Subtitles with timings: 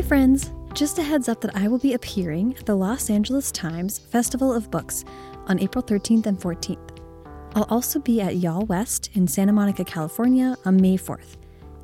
[0.00, 0.50] Hey, friends!
[0.72, 4.50] Just a heads up that I will be appearing at the Los Angeles Times Festival
[4.50, 5.04] of Books
[5.46, 6.98] on April 13th and 14th.
[7.54, 11.36] I'll also be at Y'all West in Santa Monica, California on May 4th.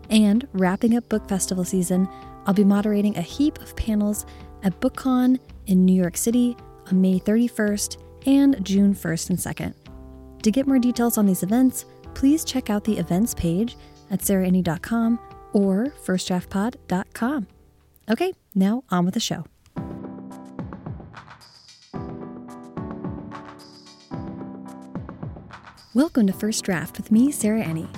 [0.09, 2.09] And wrapping up book festival season,
[2.47, 4.25] I'll be moderating a heap of panels
[4.63, 6.57] at BookCon in New York City
[6.87, 9.75] on May 31st and June 1st and 2nd.
[10.43, 13.77] To get more details on these events, please check out the events page
[14.11, 15.19] at sarahenny.com
[15.53, 17.49] or firstdraftpod.com.
[18.09, 19.45] Okay, now on with the show.
[25.93, 27.89] Welcome to First Draft with me, Sarah Enni.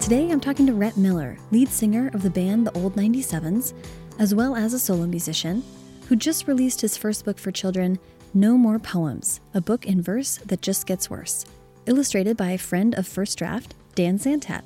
[0.00, 3.74] Today I'm talking to Rhett Miller, lead singer of the band The Old 97s,
[4.18, 5.62] as well as a solo musician,
[6.08, 7.98] who just released his first book for children,
[8.32, 11.44] No More Poems, a book in verse that just gets worse,
[11.84, 14.62] illustrated by a friend of First Draft, Dan Santat.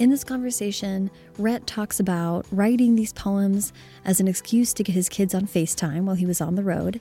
[0.00, 3.72] In this conversation, Rhett talks about writing these poems
[4.04, 7.00] as an excuse to get his kids on FaceTime while he was on the road,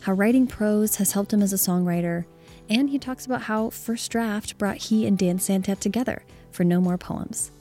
[0.00, 2.24] how writing prose has helped him as a songwriter,
[2.68, 6.80] and he talks about how First Draft brought he and Dan Santat together for No
[6.80, 7.52] More Poems.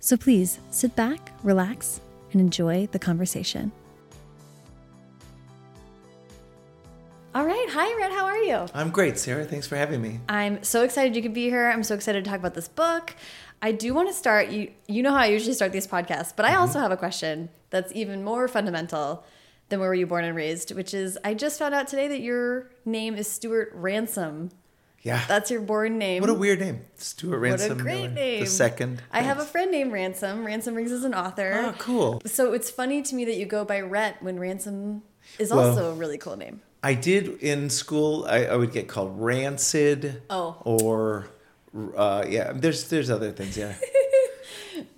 [0.00, 2.00] So please sit back, relax,
[2.32, 3.70] and enjoy the conversation.
[7.36, 7.66] All right.
[7.68, 8.12] Hi, Rhett.
[8.12, 8.66] How are you?
[8.72, 9.44] I'm great, Sarah.
[9.44, 10.20] Thanks for having me.
[10.26, 11.68] I'm so excited you could be here.
[11.68, 13.14] I'm so excited to talk about this book.
[13.62, 16.44] I do want to start you you know how I usually start these podcasts, but
[16.44, 16.60] I Mm-hmm.
[16.60, 19.24] also have a question that's even more fundamental
[19.68, 22.20] than where were you born and raised, which is I just found out today that
[22.20, 24.50] your name is Stewart Ransom.
[25.02, 25.22] Yeah.
[25.28, 26.20] That's your born name.
[26.20, 26.80] what a weird name.
[26.96, 27.70] Stewart Ransom.
[27.70, 28.40] What a great Miller, name.
[28.40, 29.02] The second.
[29.12, 30.44] I have a friend named Ransom.
[30.44, 31.52] Ransom Riggs is an author.
[31.66, 32.20] Oh, cool.
[32.26, 35.02] So it's funny to me that you go by Rhett when Ransom
[35.38, 36.60] is Well- also a really cool name.
[36.82, 38.26] I did in school.
[38.28, 40.22] I, I would get called Rancid.
[40.30, 40.56] Oh.
[40.64, 41.26] Or,
[41.96, 42.52] uh, yeah.
[42.54, 43.56] There's there's other things.
[43.56, 43.74] Yeah.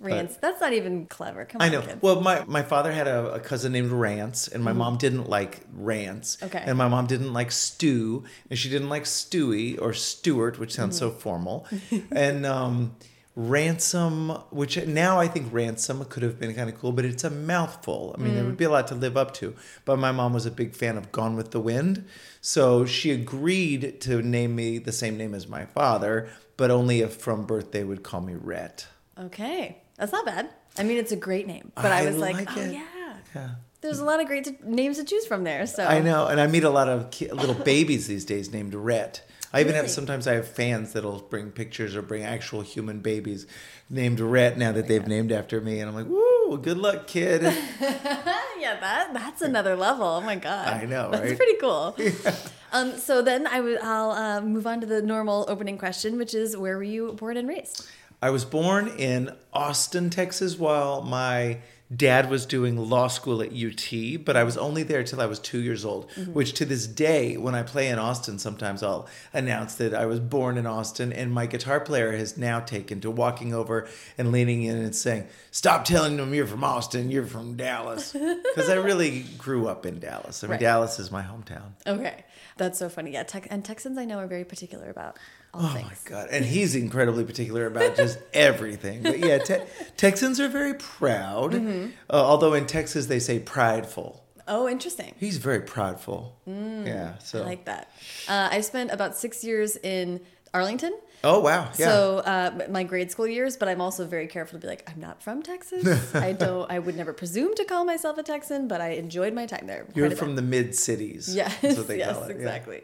[0.01, 0.37] Rance.
[0.41, 1.45] That's not even clever.
[1.45, 1.81] Come I know.
[1.81, 2.01] kids.
[2.01, 5.61] Well, my, my father had a, a cousin named Rance, and my mom didn't like
[5.73, 6.35] Rance.
[6.37, 6.45] Mm-hmm.
[6.45, 6.63] Okay.
[6.65, 10.97] And my mom didn't like Stew, and she didn't like Stewie or Stewart, which sounds
[10.97, 11.19] so Mm-hmm.
[11.19, 11.67] formal.
[12.11, 12.95] and um,
[13.35, 17.29] Ransom, which now I think Ransom could have been kind of cool, but it's a
[17.29, 18.13] mouthful.
[18.17, 19.55] I mean, there would be a lot to live up to.
[19.85, 22.05] But my mom was a big fan of Gone with the Wind,
[22.41, 27.15] so she agreed to name me the same name as my father, but only if
[27.15, 28.85] from birth they would call me Rhett.
[29.17, 30.49] Okay, that's not bad.
[30.77, 32.73] I mean, it's a great name, but I, I was like, like oh it.
[32.73, 33.49] yeah, Yeah.
[33.81, 35.65] there's a lot of great t- names to choose from there.
[35.67, 38.73] So I know, and I meet a lot of ki- little babies these days named
[38.75, 39.23] Rhett.
[39.51, 39.81] I even Really?
[39.85, 43.47] have sometimes I have fans that'll bring pictures or bring actual human babies
[43.89, 47.07] named Rhett now that oh, they've named after me, and I'm like, "Woo, good luck,
[47.07, 47.41] kid."
[47.81, 50.05] yeah, that that's another level.
[50.05, 51.37] Oh my god, I know, that's right?
[51.37, 51.97] pretty cool.
[52.71, 56.33] Um, so then I would I'll uh, move on to the normal opening question, which
[56.33, 57.87] is where were you born and raised?
[58.21, 61.59] I was born in Austin, Texas, while my
[61.95, 65.39] dad was doing law school at UT, but I was only there till I was
[65.39, 66.33] two years old, Mm-hmm.
[66.33, 70.19] which to this day, when I play in Austin, sometimes I'll announce that I was
[70.19, 73.87] born in Austin, and my guitar player has now taken to walking over
[74.19, 78.13] and leaning in and saying, Stop telling them you're from Austin, you're from Dallas.
[78.55, 80.43] Because I really grew up in Dallas.
[80.43, 80.59] I mean, Right.
[80.59, 81.71] Dallas is my hometown.
[81.87, 82.23] Okay,
[82.59, 83.11] that's so funny.
[83.11, 85.17] Yeah, Tex and Texans I know are very particular about
[85.53, 85.87] all Oh things.
[85.87, 86.27] my god!
[86.31, 89.01] And he's incredibly particular about just everything.
[89.01, 89.63] But yeah, te-
[89.97, 91.53] Texans are very proud.
[91.53, 91.87] Mm-hmm.
[92.09, 94.23] Uh, although in Texas they say prideful.
[94.47, 95.13] Oh, interesting.
[95.19, 96.35] He's very prideful.
[96.47, 97.17] yeah.
[97.19, 97.39] So.
[97.39, 97.43] Mm.
[97.43, 97.91] I like that.
[98.27, 100.21] Uh, I spent about six years in
[100.53, 100.93] Arlington.
[101.23, 101.69] Oh wow!
[101.77, 101.87] Yeah.
[101.87, 104.99] So uh, my grade school years, but I'm also very careful to be like, I'm
[104.99, 106.13] not from Texas.
[106.29, 106.69] I don't.
[106.71, 109.85] I would never presume to call myself a Texan, but I enjoyed my time there.
[109.95, 110.35] You're from bit.
[110.37, 111.33] the mid cities.
[111.35, 112.29] yes, That's what they yes, call it.
[112.29, 112.35] yeah.
[112.35, 112.81] exactly.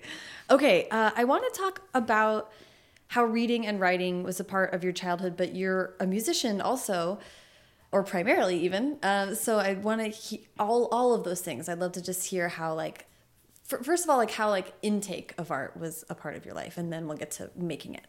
[0.49, 2.51] Okay, uh, I want to talk about
[3.07, 7.19] how reading and writing was a part of your childhood, but you're a musician also,
[7.91, 8.97] or primarily even.
[9.03, 11.69] Um, so I want to he- all all of those things.
[11.69, 13.07] I'd love to just hear how like.
[13.63, 16.77] First of all, like how like intake of art was a part of your life,
[16.77, 18.05] and then we'll get to making it.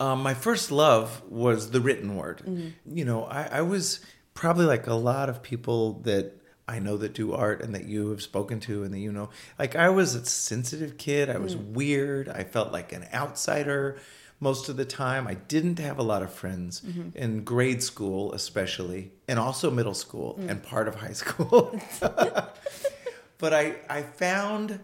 [0.00, 2.42] Um, my first love was the written word.
[2.44, 2.96] Mm-hmm.
[2.96, 4.00] You know, I, I was
[4.34, 6.32] probably like a lot of people that
[6.66, 9.30] I know that do art and that you have spoken to and that you know.
[9.58, 11.28] Like I was a sensitive kid.
[11.28, 11.72] I was mm.
[11.72, 12.28] weird.
[12.28, 13.98] I felt like an outsider
[14.40, 15.26] most of the time.
[15.26, 17.16] I didn't have a lot of friends mm-hmm.
[17.16, 20.48] in grade school, especially, and also middle school mm.
[20.48, 21.78] and part of high school.
[22.00, 24.80] but I I found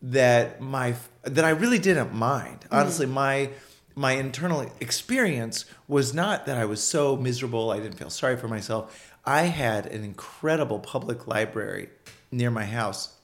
[0.00, 2.64] that my that I really didn't mind.
[2.70, 3.10] Honestly, mm.
[3.10, 3.50] my
[3.94, 7.70] my internal experience was not that I was so miserable.
[7.70, 9.12] I didn't feel sorry for myself.
[9.24, 11.88] I had an incredible public library
[12.30, 13.14] near my house,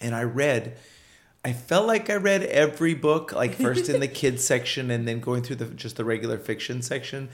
[0.00, 0.76] and I read.
[1.44, 5.20] I felt like I read every book, like first in the kids section and then
[5.20, 7.28] going through the just the regular fiction section.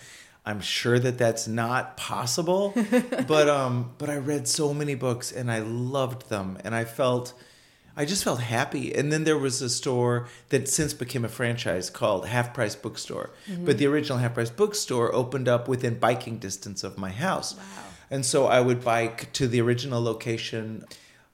[0.44, 2.74] I'm sure that that's not possible,
[3.28, 7.32] but um, but I read so many books and I loved them, and I felt,
[7.96, 8.94] I just felt happy.
[8.94, 13.30] And then there was a store that since became a franchise called Half Price Bookstore,
[13.48, 13.64] mm-hmm.
[13.64, 17.54] but the original Half Price Bookstore opened up within biking distance of my house,
[18.10, 20.84] and so I would bike to the original location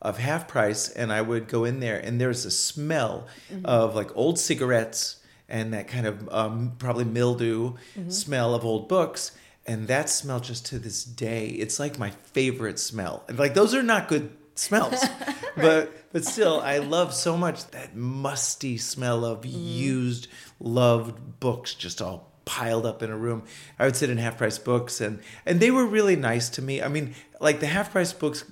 [0.00, 3.66] of Half Price, and I would go in there, and there's a smell mm-hmm.
[3.66, 5.16] of like old cigarettes
[5.49, 8.11] and that kind of um, probably mildew mm-hmm.
[8.11, 9.32] smell of old books.
[9.66, 13.25] And that smell just to this day, it's like my favorite smell.
[13.28, 15.05] And like those are not good smells,
[15.56, 19.50] but but still, I love so much that musty smell of mm.
[19.52, 20.28] used,
[20.58, 23.44] loved books just all piled up in a room.
[23.78, 26.82] I would sit in half price books, and and they were really nice to me.
[26.82, 28.44] I mean, like the half price books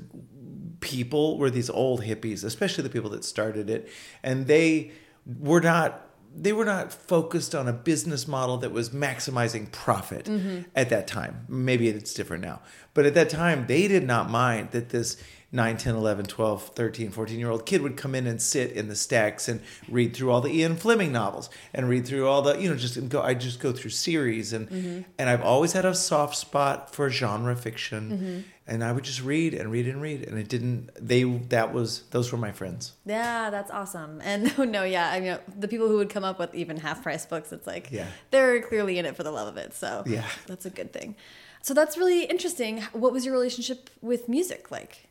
[0.81, 3.89] people were these old hippies, especially the people that started it,
[4.23, 4.93] and they
[5.27, 6.03] were not
[6.39, 10.63] they were not focused on a business model that was maximizing profit mm-hmm.
[10.75, 11.47] at that time.
[11.49, 12.61] Maybe it's different now.
[12.93, 15.17] But at that time, they did not mind that this
[15.57, 18.89] 9, 10, 11, 12, 13, 14 year old kid would come in and sit in
[18.89, 22.61] the stacks and read through all the Ian Fleming novels and read through all the,
[22.61, 24.53] you know, just go, I just go through series.
[24.53, 25.01] And, mm-hmm.
[25.19, 28.11] and I've always had a soft spot for genre fiction.
[28.11, 28.41] Mm-hmm.
[28.69, 30.25] And I would just read and read and read.
[30.29, 32.93] And it didn't, they, that was, those were my friends.
[33.07, 34.21] Yeah, that's awesome.
[34.23, 37.25] And no, yeah, I mean, the people who would come up with even half price
[37.25, 38.09] books, it's like Yeah.
[38.31, 39.73] they're clearly in it for the love of it.
[39.73, 40.27] So Yeah.
[40.47, 41.17] that's a good thing.
[41.63, 42.83] So that's really interesting.
[42.93, 45.09] What was your relationship with music like?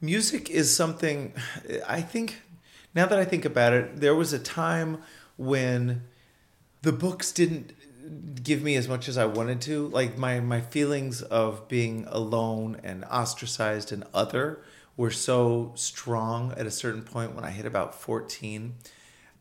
[0.00, 1.32] Music is something
[1.86, 2.42] I think
[2.94, 5.02] now that I think about it, there was a time
[5.36, 6.04] when
[6.82, 7.72] the books didn't
[8.42, 9.88] give me as much as I wanted to.
[9.88, 14.62] Like my my feelings of being alone and ostracized and other
[14.96, 18.74] were so strong at a certain point when I hit about 14.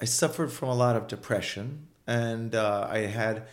[0.01, 3.43] I suffered from a lot of depression and uh, I had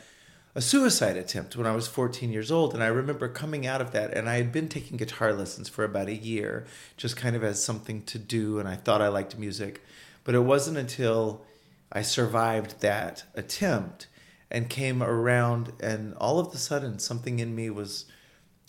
[0.54, 2.74] a suicide attempt when I was 14 years old.
[2.74, 5.84] And I remember coming out of that, and I had been taking guitar lessons for
[5.84, 6.66] about a year,
[6.96, 8.58] just kind of as something to do.
[8.58, 9.82] And I thought I liked music.
[10.24, 11.44] But it wasn't until
[11.92, 14.08] I survived that attempt
[14.50, 18.06] and came around, and all of a sudden, something in me was.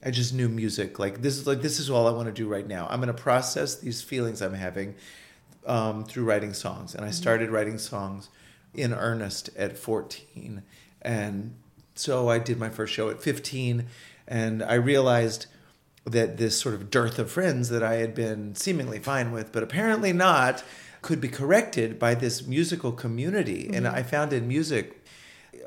[0.03, 0.97] I just knew music.
[0.97, 2.87] Like this is like this is all I want to do right now.
[2.89, 4.95] I'm going to process these feelings I'm having
[5.67, 8.29] um, through writing songs, and I started writing songs
[8.73, 10.63] in earnest at 14,
[11.03, 11.55] and
[11.95, 13.85] so I did my first show at 15,
[14.27, 15.47] and I realized
[16.05, 19.61] that this sort of dearth of friends that I had been seemingly fine with, but
[19.61, 20.63] apparently not,
[21.01, 23.69] could be corrected by this musical community.
[23.71, 23.95] And mm-hmm.
[23.95, 25.03] I found in music,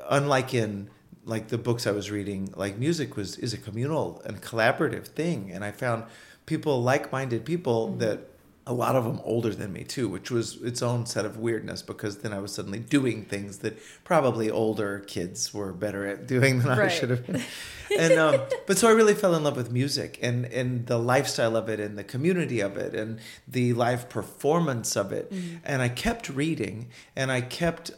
[0.09, 0.89] unlike in
[1.25, 5.51] like the books I was reading, like music was is a communal and collaborative thing.
[5.51, 6.05] And I found
[6.45, 7.99] people like-minded people mm-hmm.
[7.99, 8.29] that
[8.67, 11.83] a lot of them older than me too, which was its own set of weirdness
[11.83, 16.59] because then I was suddenly doing things that probably older kids were better at doing
[16.59, 17.41] than I should have been.
[17.97, 21.55] And um, but so I really fell in love with music and and the lifestyle
[21.55, 25.31] of it and the community of it and the live performance of it.
[25.63, 27.91] And I kept reading and I kept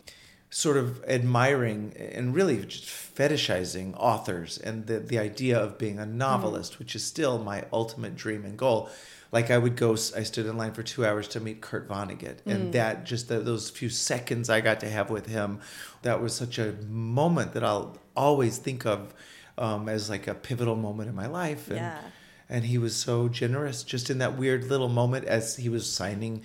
[0.49, 6.05] sort of admiring and really just fetishizing authors and the, the idea of being a
[6.05, 8.89] novelist, which is still my ultimate dream and goal.
[9.37, 12.37] Like I would go, I stood in line for two hours to meet Kurt Vonnegut,
[12.47, 15.59] and that just the, those few seconds I got to have with him,
[16.01, 19.13] that was such a moment that I'll always think of
[19.59, 21.67] um, as like a pivotal moment in my life.
[21.67, 22.01] And, Yeah.
[22.49, 26.41] and he was so generous just in that weird little moment as he was signing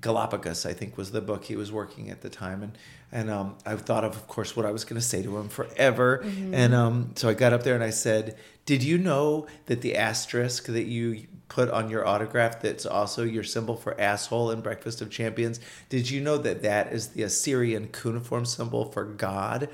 [0.00, 2.60] Galapagos, I think was the book he was working at the time.
[2.64, 2.72] And,
[3.12, 5.48] and um, I thought of, of course, what I was going to say to him
[5.48, 6.24] forever.
[6.52, 9.96] And um, so I got up there and I said, Did you know that the
[9.96, 15.02] asterisk that you put on your autograph that's also your symbol for asshole in Breakfast
[15.02, 15.60] of Champions?
[15.90, 19.68] Did you know that that is the Assyrian cuneiform symbol for God?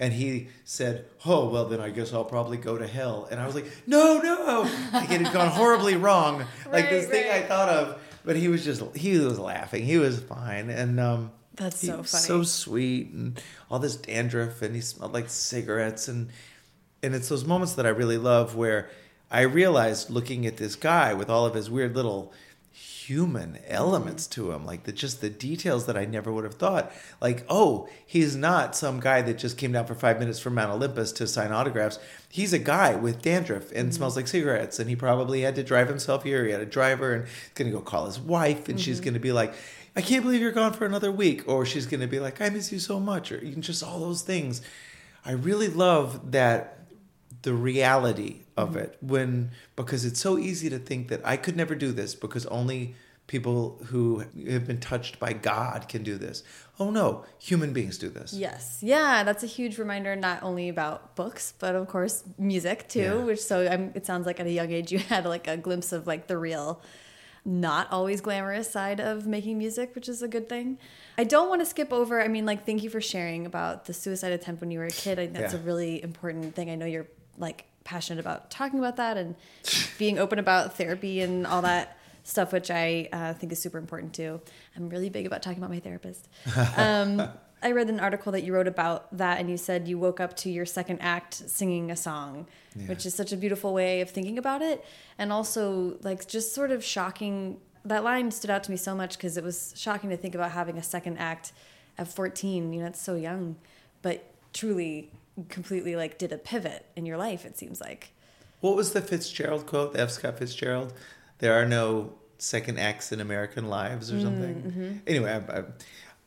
[0.00, 3.44] And he said, "Oh well, then I guess I'll probably go to hell." And I
[3.46, 6.44] was like, "No, no!" Like it had gone horribly wrong.
[6.70, 9.84] like this Right, thing I thought of, but he was just he was laughing.
[9.84, 12.04] He was fine, and um, That's so funny.
[12.04, 16.28] so sweet, and all this dandruff, and he smelled like cigarettes, and
[17.02, 18.90] and it's those moments that I really love where
[19.30, 22.32] I realized looking at this guy with all of his weird little
[23.08, 24.42] human elements mm-hmm.
[24.42, 26.92] to him like the just the details that I never would have thought.
[27.20, 30.70] Like oh he's not some guy that just came down for 5 minutes from Mount
[30.70, 31.98] Olympus to sign autographs.
[32.28, 33.90] He's a guy with dandruff and mm-hmm.
[33.92, 36.44] smells like cigarettes and he probably had to drive himself here.
[36.44, 39.04] He had a driver and he's going to go call his wife and she's mm-hmm.
[39.04, 39.54] going to be like
[39.98, 42.50] I can't believe you're gone for another week or she's going to be like I
[42.50, 44.62] miss you so much or just all those things
[45.24, 46.86] I really love that
[47.42, 48.78] the reality of mm-hmm.
[48.78, 52.46] it when because it's so easy to think that I could never do this because
[52.46, 52.94] only
[53.26, 56.44] people who have been touched by God can do this.
[56.78, 58.32] Oh no, human beings do this.
[58.32, 58.78] Yes.
[58.80, 63.24] Yeah, that's a huge reminder not only about books, but of course music too, Yeah.
[63.24, 65.90] which so I'm, it sounds like at a young age you had like a glimpse
[65.90, 66.80] of like the real
[67.48, 70.76] not always glamorous side of making music, which is a good thing.
[71.16, 72.20] I don't want to skip over.
[72.22, 74.90] I mean, like, thank you for sharing about the suicide attempt when you were a
[74.90, 75.18] kid.
[75.18, 75.60] I that's Yeah.
[75.60, 76.68] a really important thing.
[76.70, 77.06] I know you're
[77.38, 79.34] like passionate about talking about that and
[79.96, 84.12] being open about therapy and all that stuff, which I uh, think is super important
[84.12, 84.42] too.
[84.76, 86.28] I'm really big about talking about my therapist.
[86.76, 87.28] Um,
[87.62, 90.36] I read an article that you wrote about that, and you said you woke up
[90.38, 92.46] to your second act singing a song,
[92.86, 94.84] which is such a beautiful way of thinking about it.
[95.18, 97.58] And also, like, just sort of shocking.
[97.84, 100.52] That line stood out to me so much because it was shocking to think about
[100.52, 101.52] having a second act
[101.96, 102.72] at 14.
[102.72, 103.56] You know, it's so young,
[104.02, 105.10] but truly,
[105.48, 108.12] completely like did a pivot in your life, it seems like.
[108.60, 109.92] What was the Fitzgerald quote?
[109.92, 110.10] The F.
[110.10, 110.92] Scott Fitzgerald.
[111.38, 114.54] There are no second acts in American lives, or mm, something.
[114.62, 114.92] Mm-hmm.
[115.06, 115.64] Anyway, I, I,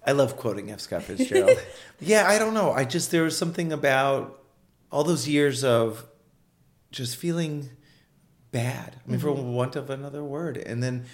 [0.06, 0.80] I love quoting F.
[0.80, 1.58] Scott Fitzgerald.
[2.00, 2.72] yeah, I don't know.
[2.72, 4.42] I just there was something about
[4.92, 6.06] all those years of
[6.92, 7.70] just feeling
[8.52, 8.98] bad.
[9.06, 9.54] I mean, for mm-hmm.
[9.54, 11.06] want of another word, and then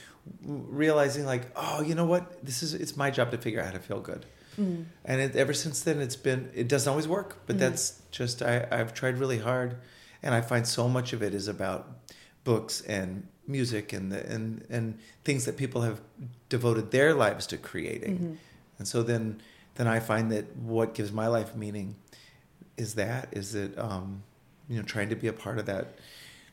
[0.41, 2.45] realizing like, oh, you know what?
[2.45, 4.25] This is it's my job to figure out how to feel good.
[4.59, 4.85] Mm.
[5.05, 7.65] And it, ever since then, it's been it doesn't always work, but mm-hmm.
[7.65, 9.77] that's just I I've tried really hard,
[10.23, 11.87] and I find so much of it is about
[12.43, 16.01] books and music and the, and and things that people have
[16.49, 18.33] devoted their lives to creating, mm-hmm.
[18.79, 19.41] And so then
[19.75, 21.95] then I find that what gives my life meaning
[22.77, 24.23] is that is that um,
[24.67, 25.95] you know trying to be a part of that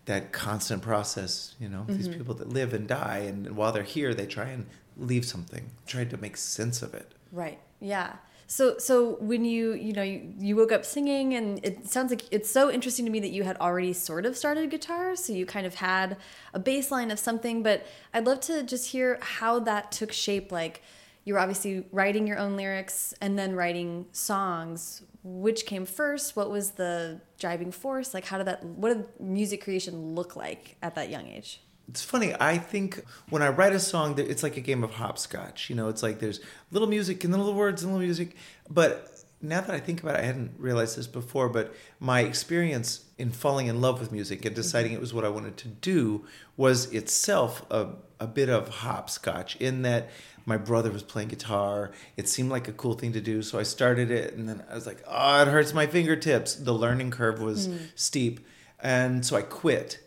[0.06, 4.12] that constant process you know these people that live and die and, while they're here
[4.12, 4.66] they try and
[4.98, 7.58] leave something try to make sense of it Right.
[7.80, 8.12] Yeah.
[8.46, 12.22] So so when you you know you, you woke up singing and it sounds like
[12.30, 15.44] it's so interesting to me that you had already sort of started guitar so you
[15.46, 16.16] kind of had
[16.52, 20.82] a baseline of something but I'd love to just hear how that took shape like
[21.24, 26.50] you were obviously writing your own lyrics and then writing songs which came first what
[26.50, 30.94] was the driving force like how did that what did music creation look like at
[30.94, 32.34] that young age It's funny.
[32.40, 35.68] I think when I write a song, it's like a game of hopscotch.
[35.68, 36.40] You know, it's like there's
[36.70, 38.36] little music and then little words and little music.
[38.70, 39.13] But
[39.44, 41.48] now that I think about it, I hadn't realized this before.
[41.48, 44.62] But my experience in falling in love with music and mm-hmm.
[44.62, 49.56] deciding it was what I wanted to do was itself a, a bit of hopscotch
[49.56, 50.10] in that
[50.46, 51.92] my brother was playing guitar.
[52.16, 53.42] It seemed like a cool thing to do.
[53.42, 56.54] So I started it and then I was like, oh, it hurts my fingertips.
[56.54, 57.76] The learning curve was hmm.
[57.94, 58.40] steep.
[58.80, 60.00] And so I quit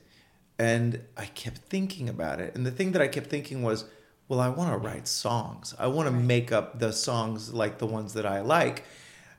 [0.60, 2.56] and I kept thinking about it.
[2.56, 3.86] And the thing that I kept thinking was,
[4.28, 5.74] well, I want to write songs.
[5.80, 8.84] I want to make up the songs like the ones that I like.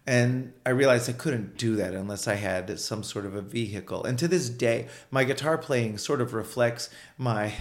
[0.09, 4.05] And I realized I couldn't do that unless I had some sort of a vehicle.
[4.05, 6.89] And to this day, my guitar playing sort of reflects
[7.19, 7.53] my,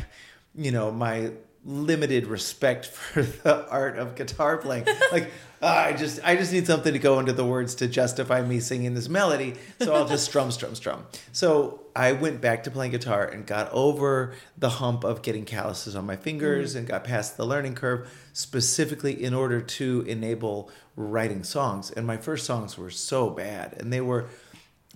[0.55, 1.33] you know, my
[1.65, 4.85] limited respect for the art of guitar playing.
[5.11, 8.41] Like ah, I just I just need something to go into the words to justify
[8.41, 11.05] me singing this melody, so I'll just strum strum strum.
[11.31, 15.95] So I went back to playing guitar and got over the hump of getting calluses
[15.95, 21.43] on my fingers and got past the learning curve specifically in order to enable writing
[21.43, 21.89] songs.
[21.91, 24.27] And my first songs were so bad and they were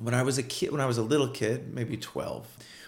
[0.02, 2.48] when I was a kid, when I was a little kid, maybe 12,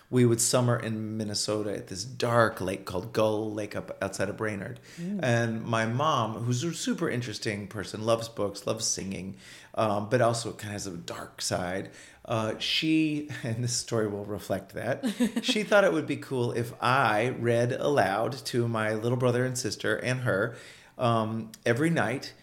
[0.10, 4.38] we would summer in Minnesota at this dark lake called Gull Lake up outside of
[4.38, 4.80] Brainerd.
[5.22, 9.38] And my mom, who's a super interesting person, loves books, loves singing,
[9.76, 11.90] um, but also kind of has a dark side.
[12.26, 15.04] Uh, she, and this story will reflect that,
[15.42, 19.58] she thought it would be cool if I read aloud to my little brother and
[19.58, 20.56] sister and her
[20.98, 22.34] um, every night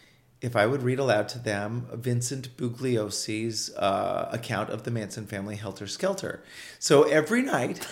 [0.41, 5.57] if I would read aloud to them Vincent Bugliosi's uh, account of the Manson family
[5.57, 6.43] Helter Skelter.
[6.79, 7.87] So every night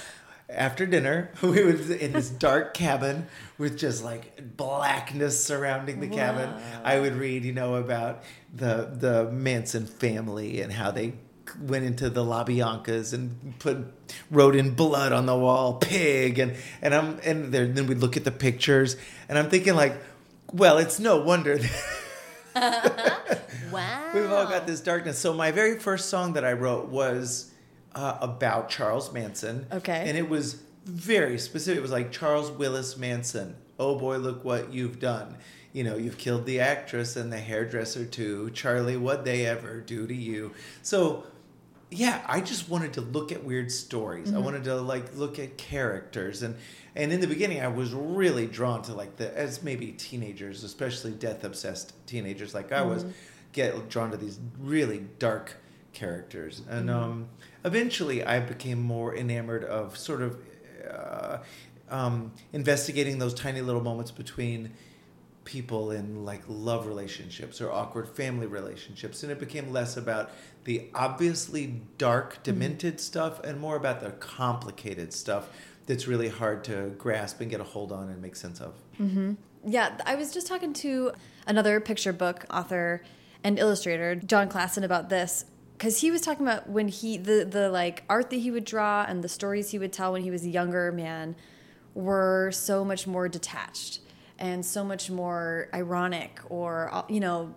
[0.48, 3.26] after dinner, we would in this dark cabin
[3.58, 6.50] with just like blackness surrounding the cabin.
[6.84, 8.22] I would read, you know, about
[8.54, 11.14] the the Manson family and how they
[11.60, 13.78] went into the LaBiancas and put
[14.30, 18.16] wrote in blood on the wall, pig, and and I'm and there, then we'd look
[18.16, 18.96] at the pictures,
[19.28, 19.96] and I'm thinking like,
[20.52, 21.58] well, it's no wonder.
[23.72, 25.18] wow We've all got this darkness.
[25.18, 27.50] So my very first song that I wrote was
[27.94, 29.66] uh, about Charles Manson.
[29.72, 30.04] Okay.
[30.06, 31.78] And it was very specific.
[31.78, 33.56] It was like Charles Willis Manson.
[33.78, 35.36] Oh boy, look what you've done.
[35.72, 38.50] You know, you've killed the actress and the hairdresser too.
[38.50, 40.52] Charlie, what they ever do to you?
[40.82, 41.24] So
[41.90, 44.34] yeah, I just wanted to look at weird stories.
[44.34, 46.56] I wanted to like look at characters and
[46.98, 51.12] and in the beginning I was really drawn to like the as maybe teenagers, especially
[51.12, 53.06] death obsessed teenagers like I was,
[53.52, 55.56] get drawn to these really dark
[55.92, 56.60] characters.
[56.68, 57.28] And um
[57.64, 60.36] eventually I became more enamored of sort of
[60.90, 61.38] uh
[61.90, 64.74] um, investigating those tiny little moments between
[65.44, 70.30] people in like love relationships or awkward family relationships and it became less about
[70.64, 73.00] the obviously dark demented mm-hmm.
[73.00, 75.48] stuff and more about the complicated stuff
[75.88, 78.74] that's really hard to grasp and get a hold on and make sense of.
[79.00, 79.32] Mm-hmm.
[79.66, 81.12] yeah i was just talking to
[81.46, 83.02] another picture book author
[83.44, 85.44] and illustrator Jon Klassen about this
[85.76, 89.04] because he was talking about when he the the like art that he would draw
[89.08, 91.36] and the stories he would tell when he was a younger man
[91.94, 94.00] were so much more detached
[94.38, 97.54] and so much more ironic or uh, you know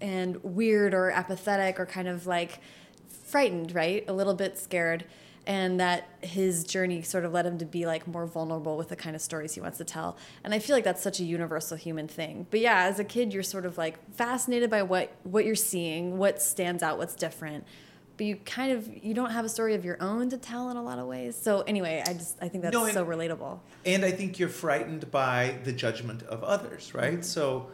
[0.00, 2.60] and weird or apathetic or kind of like
[3.08, 4.04] frightened right?
[4.08, 5.04] A little bit scared
[5.46, 8.96] and that his journey sort of led him to be like more vulnerable with the
[8.96, 11.76] kind of stories he wants to tell and i feel like that's such a universal
[11.76, 15.44] human thing but yeah as a kid you're sort of like fascinated by what what
[15.44, 17.64] you're seeing what stands out what's different
[18.20, 20.76] but you kind of you don't have a story of your own to tell in
[20.76, 21.34] a lot of ways.
[21.40, 23.60] So anyway, I just I think that's no, and, so relatable.
[23.86, 27.14] And I think you're frightened by the judgment of others, right?
[27.14, 27.22] Mm-hmm.
[27.22, 27.70] So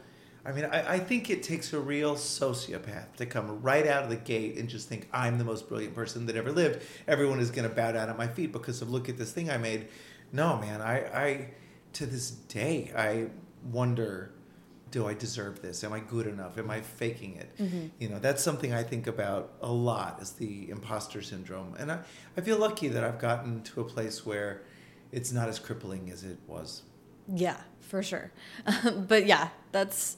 [0.46, 4.10] I mean, I, I, think it takes a real sociopath to come right out of
[4.10, 6.86] the gate and just think I'm the most brilliant person that ever lived.
[7.08, 9.50] Everyone is going to bow down at my feet because of look at this thing
[9.50, 9.88] I made.
[10.32, 11.50] No, man, I, I
[11.94, 13.26] to this day I
[13.72, 14.32] wonder
[14.92, 15.82] do I deserve this?
[15.82, 16.58] Am I good enough?
[16.58, 17.58] Am I faking it?
[17.58, 17.86] Mm-hmm.
[17.98, 21.74] You know, that's something I think about a lot is the imposter syndrome.
[21.78, 21.98] And I,
[22.36, 24.62] I feel lucky that I've gotten to a place where
[25.12, 26.82] it's not as crippling as it was.
[27.28, 28.32] Yeah, for sure.
[29.08, 30.16] but yeah, that's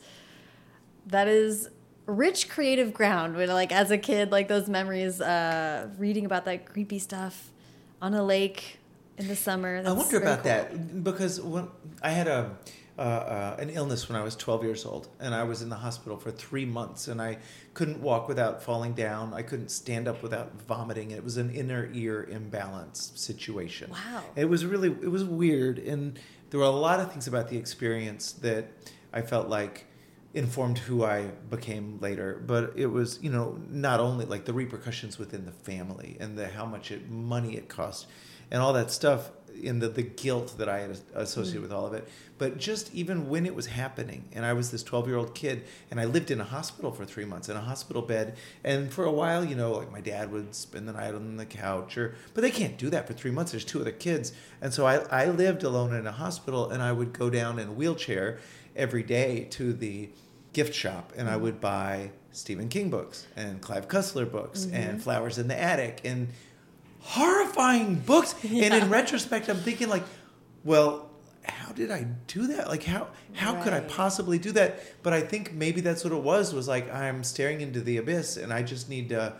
[1.09, 1.69] that is
[2.07, 6.65] rich creative ground when like as a kid like those memories uh reading about that
[6.65, 7.50] creepy stuff
[8.00, 8.79] on a lake
[9.19, 9.83] in the summer.
[9.85, 10.53] I wonder about cool.
[10.53, 11.69] that because when
[12.03, 12.57] I had a
[12.99, 15.77] uh, uh, an illness when I was 12 years old, and I was in the
[15.77, 17.38] hospital for three months, and I
[17.73, 19.33] couldn't walk without falling down.
[19.33, 21.12] I couldn't stand up without vomiting.
[21.12, 23.93] It was an inner ear imbalance situation.
[23.93, 24.25] Wow!
[24.35, 26.19] It was really it was weird, and
[26.50, 28.67] there were a lot of things about the experience that
[29.12, 29.87] I felt like
[30.38, 32.42] informed who I became later.
[32.47, 36.49] But it was you know not only like the repercussions within the family and the
[36.49, 38.06] how much it, money it cost,
[38.50, 39.30] and all that stuff
[39.65, 41.63] and the, the guilt that I had associated mm.
[41.63, 42.08] with all of it.
[42.39, 45.65] But just even when it was happening, and I was this 12 year old kid,
[45.91, 48.36] and I lived in a hospital for three months in a hospital bed.
[48.63, 51.47] And for a while, you know, like my dad would spend the night on the
[51.47, 53.52] couch, or but they can't do that for three months.
[53.52, 54.32] There's two other kids.
[54.60, 57.69] And so I, I lived alone in a hospital, and I would go down in
[57.69, 58.39] a wheelchair
[58.76, 60.08] every day to the
[60.58, 64.75] gift shop, and I would buy Stephen King books and Clive Cussler books mm-hmm.
[64.75, 66.26] and Flowers in the Attic and
[66.99, 68.34] horrifying books.
[68.42, 68.64] Yeah.
[68.64, 70.02] And in retrospect, I'm thinking like,
[70.64, 71.10] well,
[71.44, 72.66] how did I do that?
[72.66, 73.62] Like how how right.
[73.62, 74.82] could I possibly do that?
[75.04, 76.52] But I think maybe that's what it was.
[76.52, 79.34] Was like I'm staring into the abyss, and I just need to.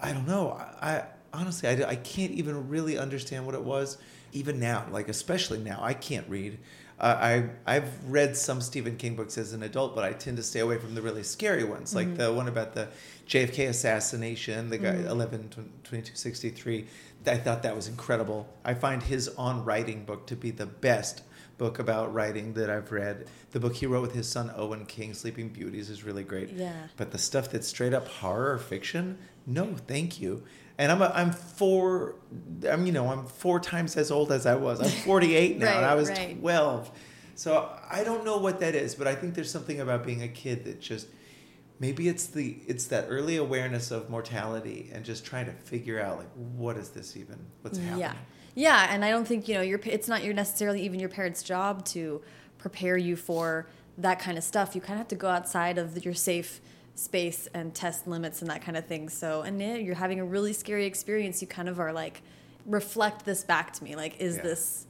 [0.00, 0.52] I don't know.
[0.52, 3.98] I, I honestly I, I can't even really understand what it was.
[4.30, 6.58] Even now, like especially now, I can't read.
[6.98, 10.42] Uh, I I've read some Stephen King books as an adult, but I tend to
[10.42, 12.16] stay away from the really scary ones, like mm-hmm.
[12.16, 12.88] the one about the
[13.26, 15.08] JFK assassination, the guy mm-hmm.
[15.08, 15.48] 11
[15.82, 16.86] 2263.
[17.26, 18.48] I thought that was incredible.
[18.64, 21.22] I find his on writing book to be the best
[21.58, 23.26] book about writing that I've read.
[23.52, 26.50] The book he wrote with his son Owen King, Sleeping Beauties, is really great.
[26.50, 26.72] Yeah.
[26.96, 30.42] But the stuff that's straight up horror fiction, no, thank you.
[30.76, 32.16] And I'm a, I'm four,
[32.68, 34.80] I'm you know I'm four times as old as I was.
[34.80, 36.38] I'm 48 now, right, and I was right.
[36.40, 36.90] 12.
[37.36, 40.28] So I don't know what that is, but I think there's something about being a
[40.28, 41.08] kid that just
[41.80, 46.18] maybe it's the it's that early awareness of mortality and just trying to figure out
[46.18, 48.14] like what is this even what's happening yeah
[48.54, 51.42] yeah and i don't think you know your it's not your necessarily even your parents
[51.42, 52.22] job to
[52.58, 53.66] prepare you for
[53.98, 56.60] that kind of stuff you kind of have to go outside of your safe
[56.94, 60.24] space and test limits and that kind of thing so and yeah, you're having a
[60.24, 62.22] really scary experience you kind of are like
[62.66, 64.42] reflect this back to me like is yeah.
[64.42, 64.86] this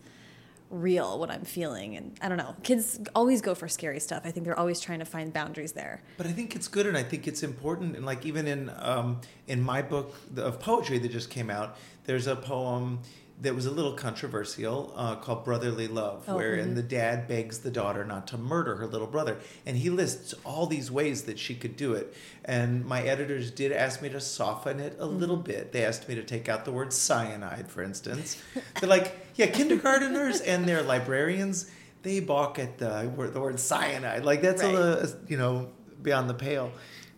[0.75, 1.97] real what I'm feeling.
[1.97, 4.23] And I don't know, kids always go for scary stuff.
[4.25, 6.03] I think they're always trying to find boundaries there.
[6.17, 7.97] But I think it's good, and I think it's important.
[7.97, 12.27] And like even in um, in my book of poetry that just came out, there's
[12.27, 13.01] a poem
[13.45, 16.75] that was a little controversial uh, called Brotherly Love, oh, wherein mm-hmm.
[16.75, 19.37] the dad begs the daughter not to murder her little brother.
[19.65, 22.15] And he lists all these ways that she could do it.
[22.45, 25.19] And my editors did ask me to soften it a mm-hmm.
[25.19, 25.73] little bit.
[25.73, 28.43] They asked me to take out the word cyanide, for instance.
[28.81, 31.71] They're like, yeah, kindergarteners and their librarians,
[32.03, 34.25] they balk at the word, the word cyanide.
[34.25, 34.75] Like, that's right.
[34.75, 35.71] a, you know,
[36.03, 36.73] beyond the pale.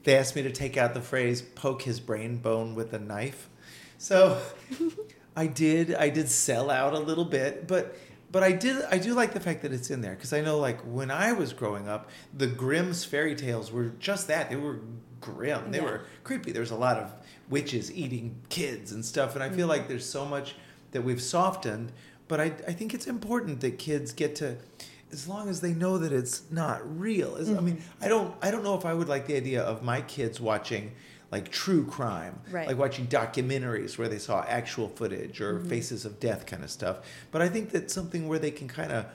[0.05, 3.49] They asked me to take out the phrase poke his brain bone with a knife.
[3.99, 4.41] So
[5.37, 7.97] I did I did sell out a little bit, but
[8.33, 10.59] but I did I do like the fact that it's in there because I know
[10.59, 14.49] like when I was growing up, the Grimm's fairy tales were just that.
[14.51, 14.81] They were
[15.21, 15.71] grim.
[15.71, 15.85] They yeah.
[15.85, 16.53] were creepy.
[16.53, 17.13] There was a lot of
[17.49, 19.69] witches eating kids and stuff, and I feel mm-hmm.
[19.69, 20.57] like there's so much
[20.93, 21.93] that we've softened,
[22.29, 24.57] but I, I think it's important that kids get to
[25.13, 28.05] as long as they know that it's not real As- i mean Mm-hmm.
[28.05, 30.93] i don't i don't know if i would like the idea of my kids watching
[31.31, 32.69] like true crime Right.
[32.69, 35.69] like watching documentaries where they saw actual footage or Mm-hmm.
[35.69, 36.99] faces of death kind of stuff
[37.33, 39.07] but i think that's something where they can kind of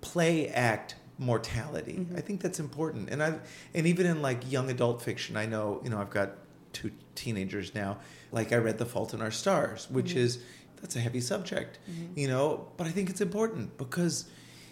[0.00, 2.16] play act mortality Mm-hmm.
[2.16, 3.38] i think that's important and i
[3.74, 6.30] and even in like young adult fiction i know you know i've got
[6.74, 7.96] two teenagers now
[8.32, 10.18] like i read the fault in our stars which Mm-hmm.
[10.18, 10.38] is
[10.82, 11.78] that's a heavy subject
[12.14, 14.26] you know but i think it's important because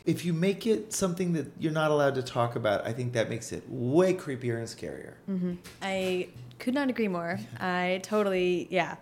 [0.05, 3.31] if you make it something that you're not allowed to talk about i think that
[3.31, 5.15] makes it way creepier and scarier
[5.81, 6.29] I
[6.65, 7.39] could not agree more.
[7.61, 8.97] I totally, yeah.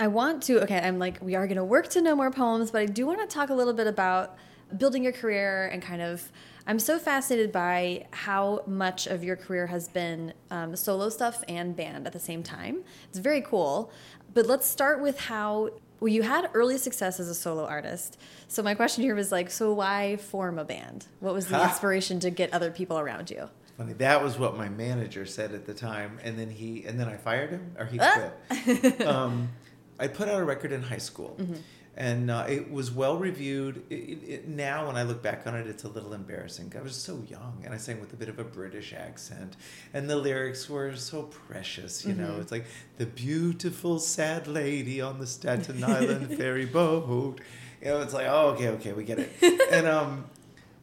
[0.00, 2.70] I want to, okay, I'm like, we are going to work to No More Poems,
[2.70, 4.36] but I do want to talk a little bit about
[4.74, 6.32] building your career and kind of.
[6.66, 11.76] I'm so fascinated by how much of your career has been um, solo stuff and
[11.76, 12.82] band at the same time.
[13.08, 13.92] It's very cool.
[14.34, 18.18] But let's start with how well, you had early success as a solo artist.
[18.48, 21.06] So my question here was like, so why form a band?
[21.20, 23.48] What was the inspiration to get other people around you?
[23.76, 23.92] Funny.
[23.94, 27.16] That was what my manager said at the time and then he and then i
[27.16, 28.30] fired him or he Ah.
[28.50, 29.00] quit.
[29.06, 29.50] Um,
[29.98, 31.54] i put out a record in high school Mm-hmm.
[31.96, 33.82] and uh, it was well reviewed.
[33.88, 33.94] It,
[34.34, 36.72] it, now when i look back on it it's a little embarrassing.
[36.78, 39.56] I was so young and i sang with a bit of a british accent
[39.94, 42.32] and the lyrics were so precious you know.
[42.34, 42.40] Mhm.
[42.42, 42.66] it's like
[42.98, 47.40] the beautiful sad lady on the staten island ferry boat.
[47.82, 49.30] You know it's like oh okay okay we get it.
[49.76, 50.24] And um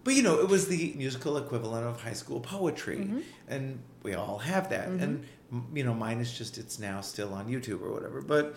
[0.03, 3.19] but you know, it was the musical equivalent of high school poetry, Mm-hmm.
[3.47, 4.87] and we all have that.
[4.87, 5.25] And
[5.73, 8.21] you know, mine is just it's now still on YouTube or whatever.
[8.21, 8.55] But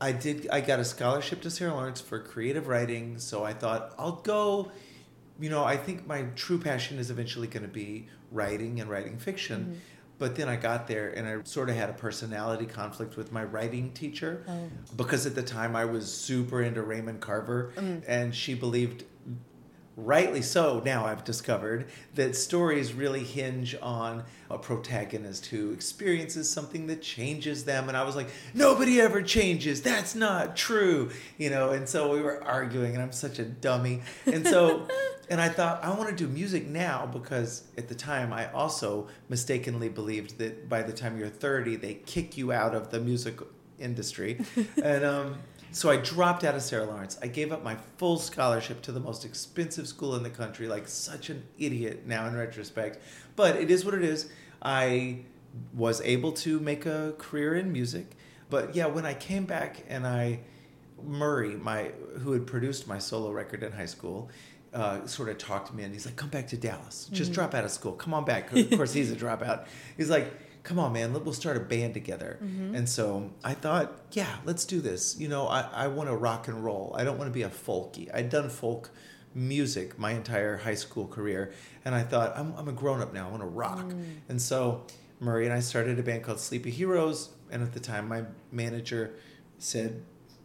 [0.00, 3.94] I did I got a scholarship to Sarah Lawrence for creative writing, so I thought
[3.98, 4.72] I'll go.
[5.40, 9.18] You know, I think my true passion is eventually going to be writing and writing
[9.18, 9.60] fiction.
[9.62, 9.72] Mm-hmm.
[10.18, 13.42] But then I got there and I sort of had a personality conflict with my
[13.42, 14.68] writing teacher Oh.
[14.96, 18.02] because at the time I was super into Raymond Carver Mm.
[18.06, 19.04] and she believed
[19.96, 26.86] rightly so now i've discovered that stories really hinge on a protagonist who experiences something
[26.86, 27.88] that changes them.
[27.88, 29.82] And i was like nobody ever changes.
[29.82, 31.70] That's not true you know?
[31.70, 34.02] And so we were arguing and i'm such a dummy.
[34.26, 34.86] And so
[35.30, 39.08] and i thought i want to do music now because at the time i also
[39.28, 43.38] mistakenly believed that by the time you're 30 they kick you out of the music
[43.78, 44.40] industry.
[44.82, 45.38] And um
[45.72, 47.18] so I dropped out of Sarah Lawrence.
[47.22, 50.86] I gave up my full scholarship to the most expensive school in the country, like
[50.86, 52.98] such an idiot now in retrospect.
[53.36, 54.30] But it is what it is.
[54.62, 55.20] I
[55.74, 58.16] was able to make a career in music.
[58.50, 60.40] But yeah, when I came back and I
[61.02, 64.30] Murray, my who had produced my solo record in high school,
[64.72, 67.08] uh, sort of talked to me and he's like, "Come back to Dallas.
[67.12, 67.92] Just drop out of school.
[67.92, 69.66] Come on back." Of course, he's a dropout.
[69.96, 70.32] He's like,
[70.62, 71.12] "Come on, man.
[71.12, 72.74] We'll start a band together." Mm-hmm.
[72.74, 75.18] And so I thought, "Yeah, let's do this.
[75.18, 76.94] You know, I, I want to rock and roll.
[76.98, 78.12] I don't want to be a folky.
[78.14, 78.90] I'd done folk
[79.34, 81.52] music my entire high school career,
[81.84, 83.28] and I thought I'm, I'm a grown up now.
[83.28, 84.04] I want to rock." Mm.
[84.28, 84.86] And so
[85.20, 89.14] Murray and I started a band called Sleepy Heroes, and at the time, my manager
[89.58, 90.02] said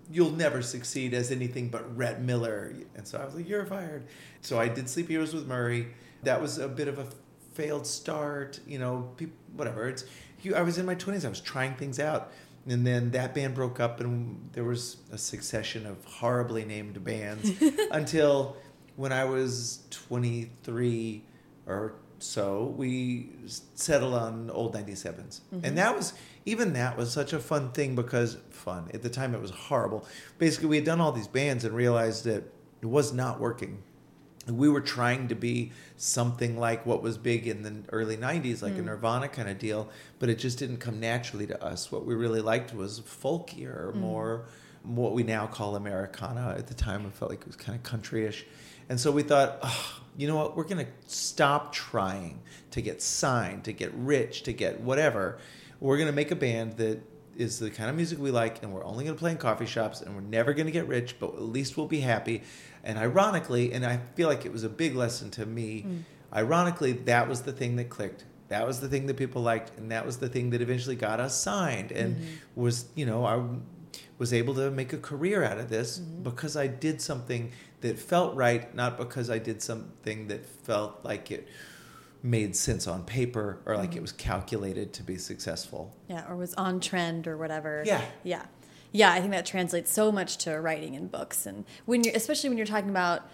[0.10, 2.74] you'll never succeed as anything but Rhett Miller.
[2.96, 4.06] And so I was like, you're fired.
[4.42, 5.88] So I did Sleepy Heroes with Murray.
[6.24, 7.08] That was a bit of a
[7.54, 9.88] failed start, you know, peop whatever.
[9.88, 10.06] It's
[10.41, 11.26] you, I was in my 20s.
[11.26, 12.32] I was trying things out.
[12.67, 17.52] And then that band broke up and there was a succession of horribly named bands
[17.91, 18.58] until
[18.98, 21.24] when I was 23
[21.65, 23.30] or so, we
[23.76, 25.06] settled on old 97s.
[25.52, 25.76] And mm-hmm.
[25.76, 26.13] that was,
[26.46, 30.06] even that was such a fun thing because, fun, at the time it was horrible.
[30.38, 32.43] Basically, we had done all these bands and realized that
[32.82, 33.84] it was not working.
[34.50, 38.74] We were trying to be something like what was big in the early 90s, like
[38.74, 38.86] a mm.
[38.86, 41.92] Nirvana kind of deal, but it just didn't come naturally to us.
[41.92, 43.96] What we really liked was folkier, mm.
[43.96, 44.46] more
[44.84, 46.56] what we now call Americana.
[46.58, 48.44] At the time, it felt like it was kind of countryish.
[48.90, 52.40] And so we thought, oh, you know what, we're going to stop trying
[52.72, 55.40] to get signed, to get rich, to get whatever.
[55.80, 57.02] We're going to make a band that
[57.36, 59.66] is the kind of music we like, and we're only going to play in coffee
[59.66, 62.44] shops, and we're never going to get rich, but at least we'll be happy.
[62.88, 66.04] And ironically, and I feel like it was a big lesson to me, mm.
[66.34, 68.23] ironically, that was the thing that clicked.
[68.47, 71.19] That was the thing that people liked, and that was the thing that eventually got
[71.19, 72.62] us signed, and mm-hmm.
[72.62, 73.43] was, you know, I
[74.17, 76.23] was able to make a career out of this mm-hmm.
[76.23, 81.30] because I did something that felt right, not because I did something that felt like
[81.30, 81.50] it
[82.23, 84.04] made sense on paper or like it mm-hmm.
[84.04, 85.93] was calculated to be successful.
[86.08, 87.84] Yeah, or was on trend or whatever.
[87.86, 88.02] Yeah.
[88.23, 88.45] Yeah.
[88.98, 92.50] Yeah, I think that translates so much to writing and books and when you're especially
[92.50, 93.30] when you're talking about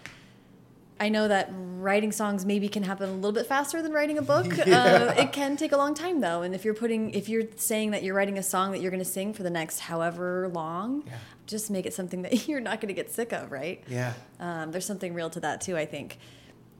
[1.00, 4.22] I know that writing songs maybe can happen a little bit faster than writing a
[4.22, 4.46] book.
[4.66, 4.82] Yeah.
[4.82, 7.90] Uh, it can take a long time though, and if you're putting, if you're saying
[7.90, 11.02] that you're writing a song that you're going to sing for the next however long,
[11.06, 11.18] yeah.
[11.46, 13.82] just make it something that you're not going to get sick of, right?
[13.88, 14.14] Yeah.
[14.40, 16.18] Um, there's something real to that too, I think.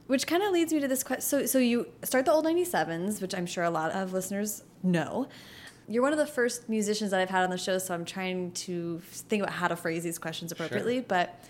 [0.07, 1.23] Which kind of leads me to this question.
[1.23, 5.29] So, so you start the old 97s, which I'm sure a lot of listeners know.
[5.89, 8.53] You're one of the first musicians that I've had on the show, so I'm trying
[8.53, 10.97] to think about how to phrase these questions appropriately.
[10.97, 11.05] Sure.
[11.09, 11.45] But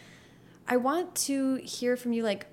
[0.66, 2.46] I want to hear from you, like,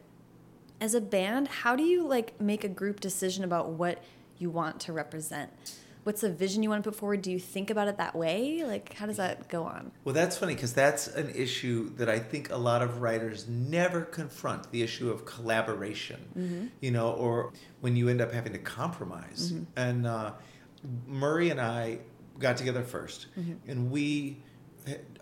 [0.82, 4.04] as a band, how do you like make a group decision about what
[4.40, 5.52] you want to represent?
[6.04, 7.22] What's the vision you want to put forward?
[7.22, 8.64] Do you think about it that way?
[8.66, 9.92] Like, how does that go on?
[10.04, 14.02] Well, that's funny because that's an issue that I think a lot of writers never
[14.02, 16.70] confront the issue of collaboration, mm -hmm.
[16.82, 19.54] you know, or when you end up having to compromise.
[19.54, 19.90] Mm -hmm.
[19.90, 20.32] And uh,
[21.08, 22.00] Murray and I
[22.40, 23.72] got together 1st mm -hmm.
[23.72, 24.38] and we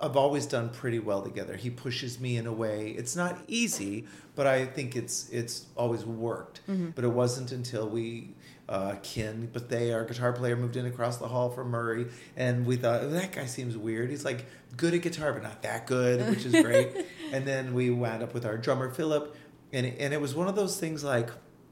[0.02, 1.56] I've always done pretty well together.
[1.56, 2.92] He pushes me in a way.
[2.92, 6.62] It's not easy, but I think it's it's always worked.
[6.68, 6.92] Mm-hmm.
[6.92, 8.36] But it wasn't until we
[8.70, 12.78] uh, Ken Bethea our guitar player moved in across the hall from Murray, and we
[12.78, 14.10] thought oh, that guy seems weird.
[14.10, 14.46] He's like
[14.78, 17.06] good at guitar, but not that good, which is great.
[17.34, 19.36] and then we wound up with our drummer Philip,
[19.74, 21.30] and it, and it was one of those things like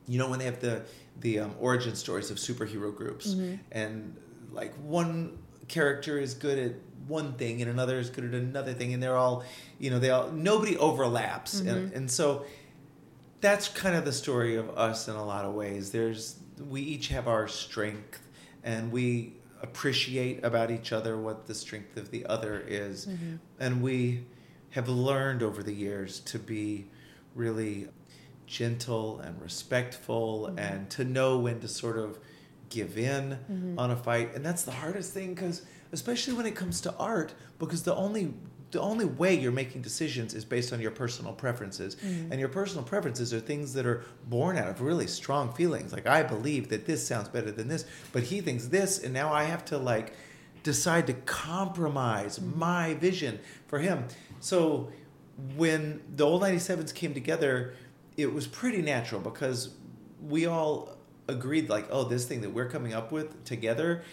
[0.08, 0.84] you know when they have the
[1.22, 3.56] the um, origin stories of superhero groups, mm-hmm.
[3.72, 4.16] and
[4.52, 6.74] like one character is good at
[7.08, 9.44] one thing and another is good at another thing and they're all
[9.80, 11.70] you know they all nobody overlaps mm-hmm.
[11.70, 12.46] and, and so
[13.40, 16.38] that's kind of the story of us in a lot of ways there's
[16.70, 18.22] we each have our strength
[18.64, 23.36] and we appreciate about each other what the strength of the other is mm-hmm.
[23.60, 24.24] and we
[24.72, 26.86] have learned over the years to be
[27.36, 27.88] really
[28.48, 30.60] gentle and respectful mm-hmm.
[30.60, 32.18] and to know when to sort of
[32.70, 33.80] give in mm-hmm.
[33.80, 37.34] on a fight and that's the hardest thing because especially when it comes to art,
[37.60, 38.34] because the only
[38.72, 41.96] the only way you're making decisions is based on your personal preferences.
[41.96, 42.32] Mm.
[42.32, 45.94] And your personal preferences are things that are born out of really strong feelings.
[45.94, 49.32] Like I believe that this sounds better than this, but he thinks this and now
[49.32, 50.14] I have to like
[50.64, 52.58] decide to compromise mm.
[52.58, 54.06] my vision for him.
[54.42, 54.92] So
[55.56, 57.74] when the old 97s came together,
[58.18, 59.70] it was pretty natural because
[60.22, 64.04] we all agreed like, oh, this thing that we're coming up with together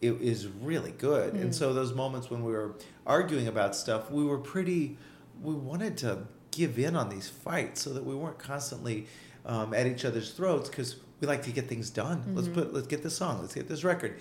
[0.00, 1.34] it is really good.
[1.34, 1.42] Mm.
[1.42, 2.74] And so those moments when we were
[3.06, 4.96] arguing about stuff, we were pretty.
[5.42, 9.06] We wanted to give in on these fights so that we weren't constantly
[9.46, 12.18] um, at each other's throats because we like to get things done.
[12.18, 12.36] Mm-hmm.
[12.36, 13.40] Let's put let's get this song.
[13.40, 14.18] Let's get this record.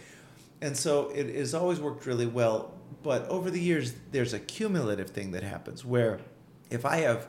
[0.62, 2.74] And so it has always worked really well.
[3.02, 6.20] But over the years, there's a cumulative thing that happens where
[6.70, 7.28] if I have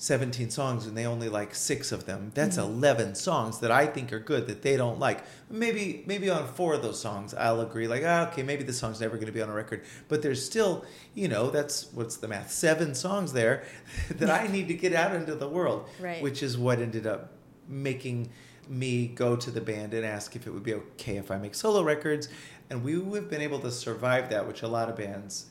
[0.00, 2.32] 17 songs and they only like six of them.
[2.34, 2.72] That's mm-hmm.
[2.72, 5.22] 11 songs that i think are good that they don't like.
[5.50, 8.98] Maybe maybe on four of those songs i'll agree like ah, okay maybe this song's
[8.98, 9.84] never going to be on a record.
[10.08, 12.50] But there's still you know that's what's the math?
[12.50, 13.64] Seven songs there
[14.12, 15.86] that i need to get out into the world.
[16.00, 16.22] Right.
[16.22, 17.32] which is what ended up
[17.68, 18.30] making
[18.70, 21.54] me go to the band and ask if it would be okay if i make
[21.54, 22.30] solo records.
[22.70, 25.50] And we would have been able to survive that which a lot of bands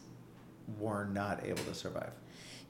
[0.80, 2.14] were not able to survive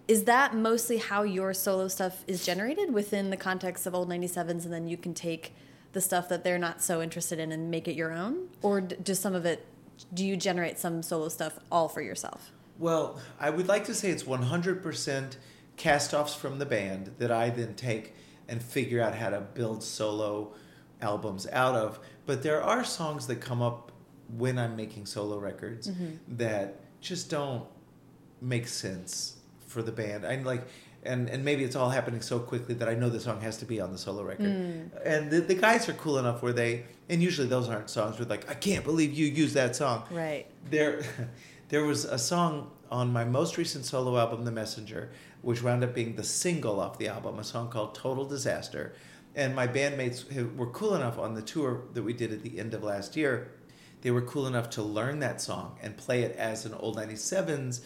[0.09, 4.65] is that mostly how your solo stuff is generated within the context of old 97s
[4.65, 5.53] and then you can take
[5.93, 8.49] the stuff that they're not so interested in and make it your own?
[8.63, 9.67] Or does some of it
[10.11, 12.51] do you generate some solo stuff all for yourself?
[12.79, 15.37] Well i would like to say it's 100%
[15.77, 18.15] cast-offs from the band that i then take
[18.47, 20.55] and figure out how to build solo
[21.03, 21.99] albums out of.
[22.25, 23.91] But there are songs that come up
[24.35, 26.37] when i'm making solo records mm -hmm.
[26.37, 27.65] that just don't
[28.41, 29.38] make sense
[29.69, 30.25] for the band.
[30.25, 30.63] I'm like,
[31.03, 33.65] and and maybe it's all happening so quickly that I know the song has to
[33.65, 34.47] be on the solo record.
[34.47, 34.89] Mm.
[35.05, 38.27] And the, the guys are cool enough where they, and usually those aren't songs where
[38.27, 40.03] like, I can't believe you used that song.
[40.11, 40.47] Right.
[40.69, 41.03] There,
[41.69, 45.93] there was a song on my most recent solo album, The Messenger, which wound up
[45.93, 48.93] being the single off the album, a song called Total Disaster.
[49.35, 52.73] And my bandmates were cool enough on the tour that we did at the end
[52.73, 53.51] of last year.
[54.01, 57.81] They were cool enough to learn that song and play it as an old 97s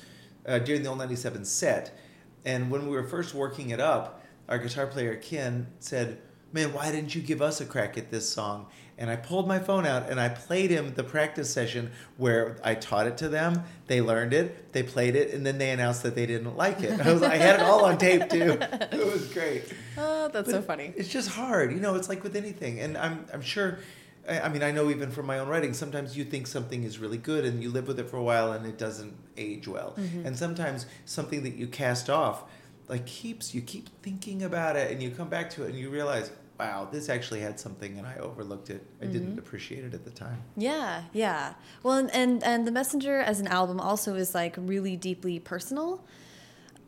[0.46, 1.98] uh, during the old 97 set.
[2.46, 6.20] And when we were first working it up, our guitar player Ken said,
[6.52, 8.68] Man, why didn't you give us a crack at this song?
[9.00, 12.76] And I pulled my phone out and I played him the practice session where I
[12.76, 13.64] taught it to them.
[13.88, 17.00] They learned it, they played it, and then they announced that they didn't like it.
[17.00, 18.60] I, was, I had it all on tape too.
[18.92, 19.64] It was great.
[19.98, 20.94] Oh, that's but so funny.
[20.96, 21.96] It's just hard, you know.
[21.96, 23.80] It's like with anything, and I'm I'm sure
[24.28, 27.18] I mean, I know even from my own writing, sometimes you think something is really
[27.18, 29.96] good and you live with it for a while and it doesn't age well.
[29.98, 30.26] Mm-hmm.
[30.26, 32.44] And sometimes something that you cast off,
[32.88, 35.90] like keeps, you keep thinking about it and you come back to it and you
[35.90, 38.86] realize, wow, this actually had something and I overlooked it.
[39.02, 39.14] I mm-hmm.
[39.14, 40.42] didn't appreciate it at the time.
[40.56, 41.56] Yeah, yeah.
[41.82, 46.04] Well, and, and, and The Messenger as an album also is like really deeply personal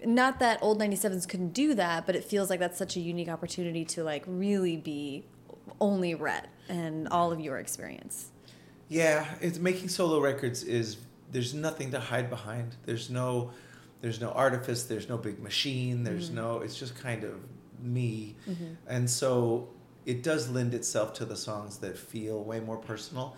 [0.03, 3.29] not that old 97s couldn't do that, but it feels like that's such a unique
[3.29, 5.23] opportunity to like really be
[5.79, 8.29] only Rhett and all of your experience.
[8.87, 10.97] Yeah, it's making solo records is
[11.31, 12.75] there's nothing to hide behind.
[12.85, 13.51] There's no
[14.01, 16.35] there's no artifice, there's no big machine, there's Mm-hmm.
[16.35, 17.33] no it's just kind of
[17.81, 18.35] me.
[18.87, 19.69] And so
[20.05, 23.35] it does lend itself to the songs that feel way more personal.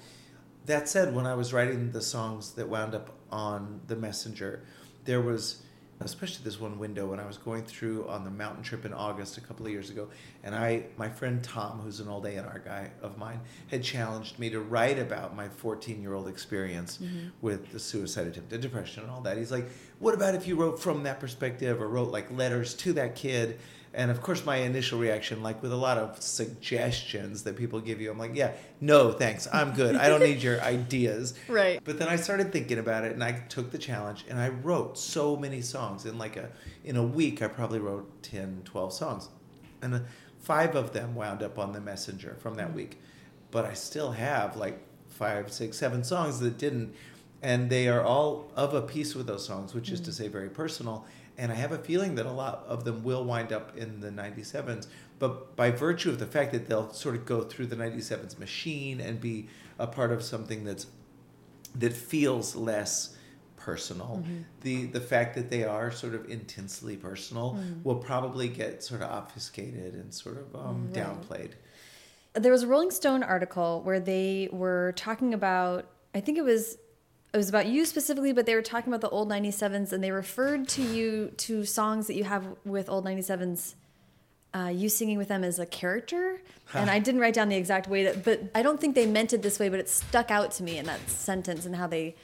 [0.65, 4.63] That said, when I was writing the songs that wound up on The Messenger,
[5.05, 5.63] there was
[5.99, 9.37] especially this one window when I was going through on the mountain trip in August
[9.37, 10.07] a couple of years ago,
[10.43, 14.49] and I my friend Tom, who's an old A&R guy of mine, had challenged me
[14.51, 17.29] to write about my 14 year old experience mm-hmm.
[17.41, 19.37] with the suicide attempt, the depression, and all that.
[19.37, 22.93] He's like, "What about if you wrote from that perspective, or wrote like letters to
[22.93, 23.59] that kid?"
[23.97, 27.99] And of course, my initial reaction, like with a lot of suggestions that people give
[27.99, 29.95] you, I'm like, "Yeah, no, thanks, I'm good.
[29.95, 31.81] I don't need your ideas." Right.
[31.83, 34.99] But then I started thinking about it, and I took the challenge, and I wrote
[34.99, 36.49] so many songs in like a
[36.83, 37.41] in a week.
[37.41, 39.29] I probably wrote 10, 12 songs,
[39.81, 39.99] and uh,
[40.41, 42.99] five of them wound up on the messenger from that week.
[43.49, 44.79] But I still have like
[45.09, 46.93] five, six, seven songs that didn't,
[47.41, 50.49] and they are all of a piece with those songs, which is to say, very
[50.49, 51.03] personal.
[51.37, 54.09] And I have a feeling that a lot of them will wind up in the
[54.09, 54.87] 97s.
[55.19, 58.99] But by virtue of the fact that they'll sort of go through the 97s machine
[58.99, 59.47] and be
[59.79, 60.87] a part of something that's
[61.75, 63.15] that feels less
[63.55, 64.23] personal.
[64.23, 64.41] Mm-hmm.
[64.61, 67.83] The the fact that they are sort of intensely personal mm.
[67.83, 70.93] will probably get sort of obfuscated and sort of mm, um, Right.
[70.93, 71.51] downplayed.
[72.33, 76.77] there was a Rolling Stone article where they were talking about I think it was
[77.37, 80.09] it was about you specifically, but they were talking about the old 97s and they
[80.09, 83.75] referred to you to songs that you have with old 97s
[84.55, 86.41] uh, you singing with them as a character.
[86.73, 89.33] And I didn't write down the exact way that but I don't think they meant
[89.33, 92.15] it this way, but it stuck out to me in that sentence and how they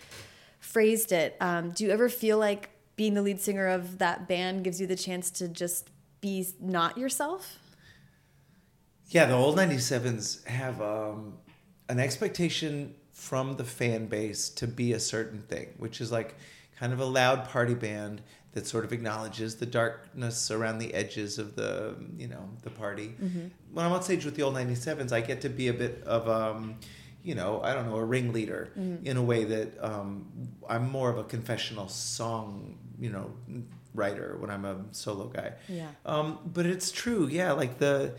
[0.60, 1.38] phrased it.
[1.40, 4.88] Um, do you ever feel like being the lead singer of that band gives you
[4.88, 7.60] the chance to just be not yourself?
[9.10, 11.36] Yeah, the old 97s have um,
[11.88, 12.96] an expectation
[13.28, 16.36] from the fan base to be a certain thing, which is like
[16.80, 18.22] kind of a loud party band
[18.54, 23.10] that sort of acknowledges the darkness around the edges of the, you know, the party.
[23.74, 26.28] When I'm on stage with the old 97s, I get to be a bit of,
[26.30, 26.76] um,
[27.24, 28.64] you know, I don't know, a ringleader
[29.10, 30.26] in a way that um,
[30.70, 33.32] I'm more of a confessional song, you know,
[33.96, 35.54] writer when I'm a solo guy.
[35.70, 35.88] Yeah.
[36.06, 37.54] Um, but it's true, yeah.
[37.54, 38.14] Like the,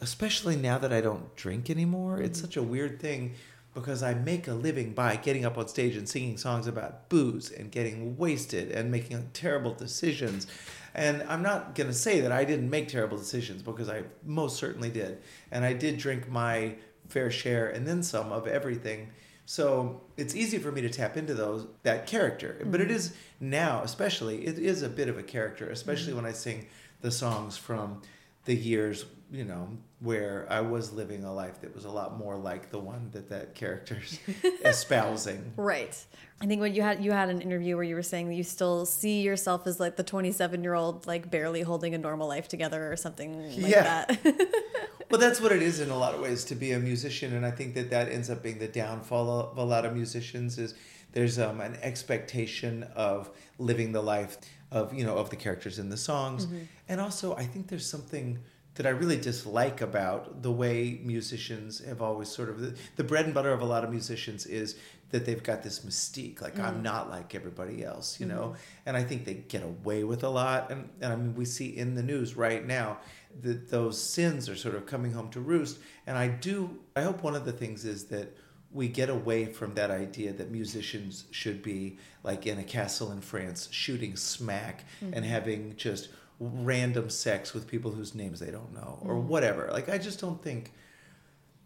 [0.00, 2.24] especially now that I don't drink anymore, Mm-hmm.
[2.24, 3.34] it's such a weird thing
[3.74, 7.50] because I make a living by getting up on stage and singing songs about booze
[7.50, 10.46] and getting wasted and making terrible decisions.
[10.94, 14.56] And I'm not going to say that I didn't make terrible decisions because I most
[14.56, 15.18] certainly did.
[15.52, 16.74] And I did drink my
[17.08, 19.10] fair share and then some of everything.
[19.46, 22.60] So it's easy for me to tap into those that character.
[22.64, 22.96] But it mm-hmm.
[22.96, 26.22] is now, especially, it is a bit of a character, especially mm-hmm.
[26.22, 26.66] when I sing
[27.00, 28.02] the songs from
[28.44, 32.36] the years, you know, where I was living a life that was a lot more
[32.36, 34.18] like the one that that character's
[34.64, 35.52] espousing.
[35.56, 35.96] Right.
[36.40, 38.42] I think when you had you had an interview where you were saying that you
[38.44, 42.48] still see yourself as like the 27 year old like barely holding a normal life
[42.48, 44.04] together or something like Yeah.
[44.06, 44.48] that.
[45.10, 47.44] Well, that's what it is in a lot of ways to be a musician, and
[47.44, 50.56] I think that that ends up being the downfall of a lot of musicians.
[50.56, 50.72] Is
[51.10, 54.38] there's um, an expectation of living the life
[54.70, 56.46] of you know of the characters in the songs,
[56.88, 58.38] and also I think there's something
[58.74, 63.24] that I really dislike about the way musicians have always sort of the, the bread
[63.24, 64.76] and butter of a lot of musicians is
[65.10, 66.82] that they've got this mystique like I'm mm.
[66.82, 68.42] not like everybody else you know?
[68.42, 68.86] Mm-hmm.
[68.86, 71.76] And I think they get away with a lot and, and I mean we see
[71.76, 72.98] in the news right now
[73.42, 77.22] that those sins are sort of coming home to roost and I do I hope
[77.22, 78.36] one of the things is that
[78.72, 83.20] we get away from that idea that musicians should be like in a castle in
[83.20, 85.24] France shooting smack and mm-hmm.
[85.24, 89.24] having just random sex with people whose names they don't know or mm.
[89.24, 90.72] whatever like I just don't think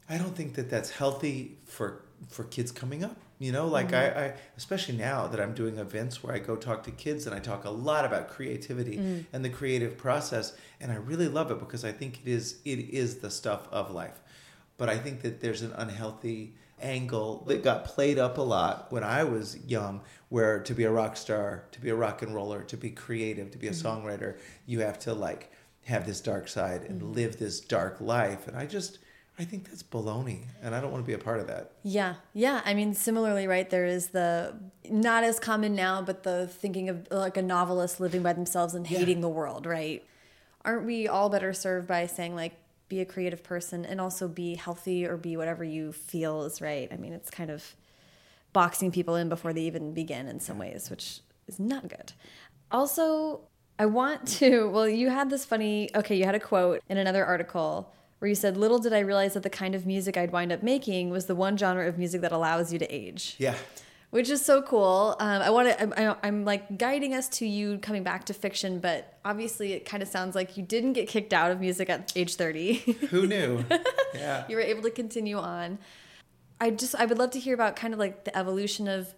[0.08, 3.16] I don't think that that's healthy for for kids coming up.
[3.38, 3.98] You know, like mm.
[3.98, 7.34] I, I, especially now that I'm doing events where I go talk to kids and
[7.34, 9.24] I talk a lot about creativity mm.
[9.32, 12.78] and the creative process, and I really love it because I think it is it
[12.78, 14.20] is the stuff of life.
[14.76, 19.04] But I think that there's an unhealthy angle that got played up a lot when
[19.04, 22.62] I was young, where to be a rock star, to be a rock and roller,
[22.64, 23.86] to be creative, to be a mm-hmm.
[23.86, 25.50] songwriter, you have to like
[25.84, 27.12] have this dark side and mm-hmm.
[27.12, 28.48] live this dark life.
[28.48, 28.98] And I just
[29.38, 31.72] I think that's baloney, and I don't want to be a part of that.
[31.82, 32.60] Yeah, yeah.
[32.64, 33.68] I mean, similarly, right?
[33.68, 34.54] There is the
[34.88, 38.88] not as common now, but the thinking of like a novelist living by themselves and
[38.88, 38.98] Yeah.
[38.98, 40.04] hating the world, right?
[40.64, 42.54] Aren't we all better served by saying like,
[42.88, 46.88] be a creative person and also be healthy or be whatever you feel is right?
[46.92, 47.74] I mean, it's kind of
[48.52, 52.12] boxing people in before they even begin in some ways, which is not good.
[52.70, 53.40] Also,
[53.78, 54.68] I want to.
[54.72, 55.90] Well, you had this funny.
[55.94, 59.34] Okay, you had a quote in another article where you said, "Little did I realize
[59.34, 62.20] that the kind of music I'd wind up making was the one genre of music
[62.22, 63.56] that allows you to age." Yeah.
[64.14, 65.16] Which is so cool.
[65.18, 66.00] Um, I want to.
[66.00, 70.04] I'm, I'm like guiding us to you coming back to fiction, but obviously it kind
[70.04, 72.74] of sounds like you didn't get kicked out of music at age 30.
[73.10, 73.64] Who knew?
[74.14, 74.44] Yeah.
[74.48, 75.80] you were able to continue on.
[76.60, 79.12] I just I would love to hear about kind of like the evolution of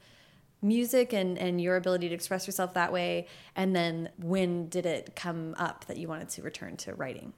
[0.63, 5.15] music and and your ability to express yourself that way and then when did it
[5.15, 7.35] come up that you wanted to return to writing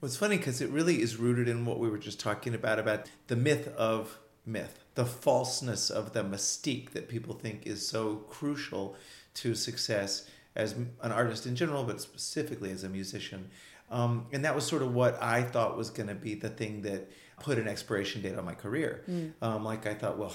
[0.00, 2.80] Well, it's funny because it really is rooted in what we were just talking about
[2.80, 8.16] about the myth of myth, the falseness of the mystique that people think is so
[8.28, 8.96] crucial
[9.34, 13.50] to success as an artist in general, but specifically as a musician.
[13.90, 16.82] Um, and that was sort of what I thought was going to be the thing
[16.82, 19.04] that put an expiration date on my career.
[19.42, 20.34] Um, like I thought, well,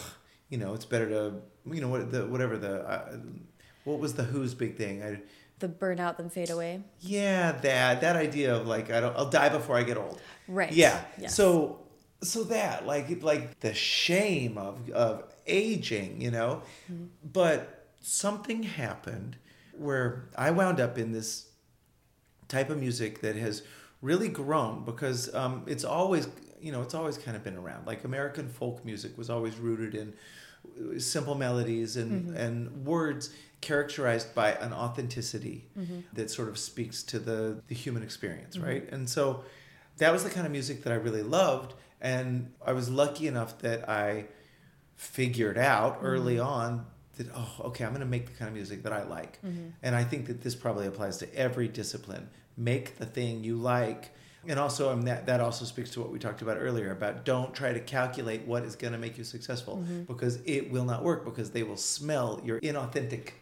[0.49, 1.33] you know, it's better to,
[1.65, 3.17] you know, what the whatever the, uh,
[3.83, 5.03] what was the Who's big thing?
[5.03, 5.21] I,
[5.59, 9.29] the burn out then fade away yeah, that that idea of like I don't, I'll
[9.29, 10.19] die before I get old.
[10.47, 10.71] Right.
[10.71, 11.03] Yeah.
[11.17, 11.35] Yes.
[11.35, 11.80] So
[12.23, 16.61] so that like like the shame of of aging, you know.
[16.91, 17.05] Mm-hmm.
[17.31, 19.37] But something happened
[19.77, 21.47] where I wound up in this
[22.47, 23.63] type of music that has
[24.01, 26.27] really grown because um, it's always
[26.61, 27.87] you know it's always kind of been around.
[27.87, 30.13] Like american folk music was always rooted in
[30.99, 32.37] simple melodies and mm-hmm.
[32.37, 35.99] and words characterized by an authenticity mm-hmm.
[36.13, 38.87] that sort of speaks to the the human experience right?
[38.91, 39.43] And so
[39.97, 43.57] that was the kind of music that i really loved and i was lucky enough
[43.59, 44.25] that i
[44.95, 46.85] figured out early on
[47.17, 49.39] that oh okay i'm going to make the kind of music that i like.
[49.83, 52.29] And i think that this probably applies to every discipline.
[52.57, 54.11] Make the thing you like.
[54.47, 57.53] And also um, that, that also speaks to what we talked about earlier about don't
[57.53, 61.25] try to calculate what is going to make you successful because it will not work
[61.25, 63.33] because they will smell your inauthentic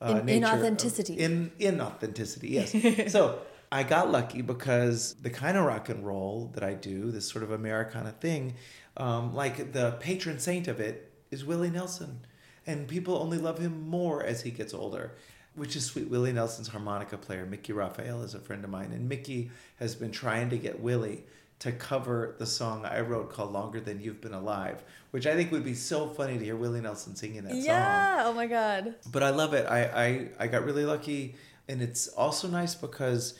[0.00, 1.16] uh, In- nature of- inauthenticity.
[1.16, 3.12] in inauthenticity yes.
[3.12, 3.40] So
[3.72, 7.42] i got lucky because the kind of rock and roll that i do this sort
[7.42, 8.54] of americana thing
[8.96, 12.20] um, like the patron saint of it is willie nelson.
[12.64, 15.16] And people only love him more as he gets older
[15.54, 16.08] which is sweet.
[16.08, 18.92] Willie nelson's harmonica player mickey raphael is a friend of mine.
[18.92, 19.50] And mickey
[19.80, 21.24] has been trying to get willie
[21.58, 25.52] to cover the song i wrote called longer than you've been alive which i think
[25.52, 27.62] would be so funny to hear willie nelson singing that song.
[27.62, 28.94] Yeah oh my god.
[29.10, 29.66] But I love it.
[29.66, 31.34] I, I I got really lucky,
[31.68, 33.34] and it's also nice because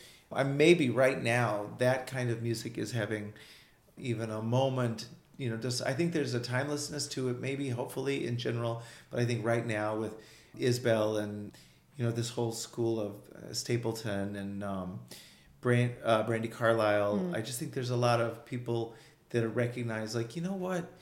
[0.45, 3.33] maybe right now that kind of music is having
[3.97, 5.07] even a moment.
[5.39, 7.41] You know, just I think there's a timelessness to it.
[7.41, 10.14] Maybe, hopefully, in general, but I think right now with
[10.59, 11.53] Isbell and
[11.97, 15.01] you know this whole school of uh, Stapleton and um,
[15.61, 18.95] Brand, uh, Brandi Carlile, I just think there's a lot of people
[19.33, 20.93] that recognize like you know what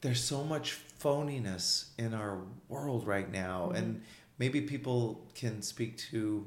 [0.00, 2.38] there's so much phoniness in our
[2.68, 4.02] world right now and
[4.38, 6.46] maybe people can speak to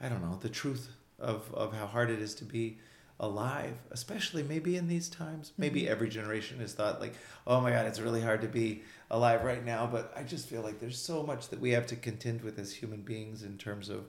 [0.00, 2.78] i don't know the truth of, of how hard it is to be
[3.20, 5.52] alive especially maybe in these times.
[5.58, 5.92] Maybe mm-hmm.
[5.92, 7.14] every generation has thought like
[7.46, 9.86] oh my god it's really hard to be alive right now.
[9.86, 12.72] But i just feel like there's so much that we have to contend with as
[12.72, 14.06] human beings in terms of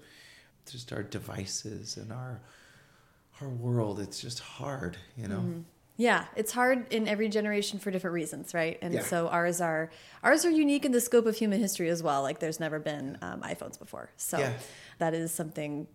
[0.70, 2.40] just our devices and our
[3.42, 4.00] our world.
[4.00, 5.62] It's just hard you know mm-hmm.
[6.00, 8.80] Yeah, it's hard in every generation for different reasons, right?
[8.82, 9.02] And Yeah.
[9.04, 9.90] so ours are
[10.24, 12.22] ours are unique in the scope of human history as well.
[12.22, 14.54] Like there's never been um, iPhones before, so Yeah.
[15.00, 15.88] that is something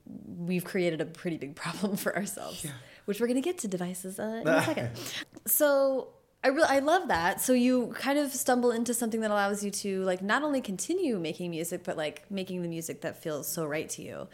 [0.51, 2.73] we've created a pretty big problem for ourselves, Yeah.
[3.07, 4.91] which we're going to get to devices uh, in a second.
[5.47, 6.09] So
[6.45, 7.41] I really I love that.
[7.41, 11.19] So you kind of stumble into something that allows you to like not only continue
[11.19, 14.29] making music, but like making the music that feels so right to you.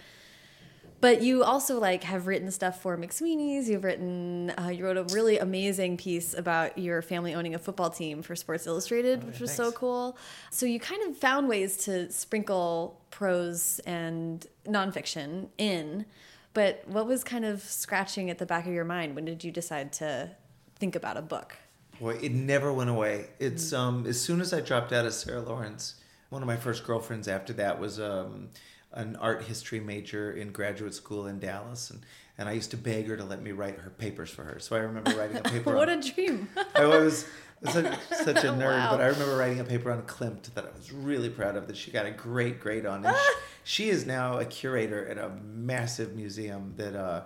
[1.01, 3.71] But you also like have written stuff for McSweeney's.
[3.71, 7.89] You've written, uh, you wrote a really amazing piece about your family owning a football
[7.89, 10.19] team for Sports Illustrated, which was so cool.
[10.51, 16.05] So you kind of found ways to sprinkle prose and nonfiction in.
[16.53, 19.15] But what was kind of scratching at the back of your mind?
[19.15, 20.31] When did you decide to
[20.77, 21.57] think about a book?
[21.99, 23.27] Boy, it never went away.
[23.39, 25.97] It's um as soon as I dropped out of Sarah Lawrence,
[26.31, 28.49] one of my first girlfriends after that was um
[28.93, 32.01] an art history major in graduate school in Dallas and
[32.39, 34.59] and I used to beg her to let me write her papers for her.
[34.61, 36.49] So I remember writing a paper what on, a dream!
[36.75, 37.27] I was
[37.67, 38.93] such, such a nerd, Wow.
[38.93, 41.77] but I remember writing a paper on Klimt that I was really proud of that
[41.77, 43.05] she got a great grade on.
[43.05, 43.33] And she,
[43.85, 47.25] she is now a curator at a massive museum that uh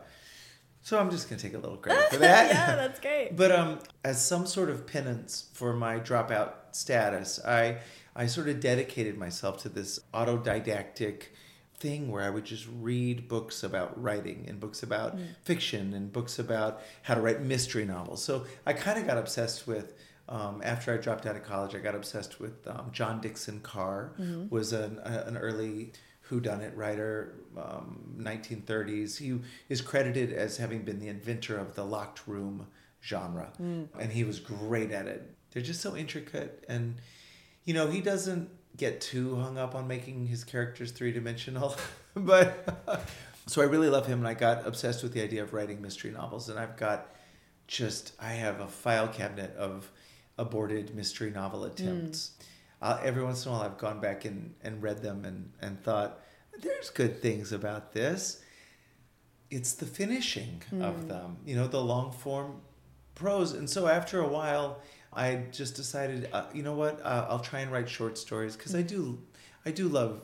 [0.83, 2.49] so I'm just gonna take a little credit for that.
[2.51, 3.37] yeah, that's great.
[3.37, 7.79] But um, as some sort of penance for my dropout status, I
[8.17, 11.27] I sort of dedicated myself to this autodidactic
[11.79, 16.39] thing where I would just read books about writing and books about fiction and books
[16.39, 18.22] about how to write mystery novels.
[18.22, 19.95] So I kind of got obsessed with.
[20.27, 24.12] Um, after I dropped out of college, I got obsessed with um, John Dickson Carr.
[24.49, 25.93] Was an, a, an early
[26.31, 29.18] whodunit writer, um, 1930s.
[29.18, 32.68] He is credited as having been the inventor of the locked room
[33.03, 35.35] genre, and he was great at it.
[35.51, 36.95] They're just so intricate, and
[37.66, 41.77] you know he doesn't get too hung up on making his characters three dimensional,
[42.14, 43.03] but
[43.47, 46.11] so I really love him, and I got obsessed with the idea of writing mystery
[46.11, 47.14] novels, and I've got
[47.66, 49.91] just I have a file cabinet of
[50.39, 52.33] aborted mystery novel attempts.
[52.83, 55.83] Uh, every once in a while, I've gone back and, and read them and, and
[55.83, 56.20] thought,
[56.61, 58.43] there's good things about this.
[59.51, 62.61] It's the finishing of them, you know, the long form
[63.14, 63.53] prose.
[63.53, 64.81] And so after a while,
[65.17, 68.75] I just decided, uh, you know what, uh, I'll try and write short stories because
[68.75, 69.19] I do,
[69.65, 70.21] I do love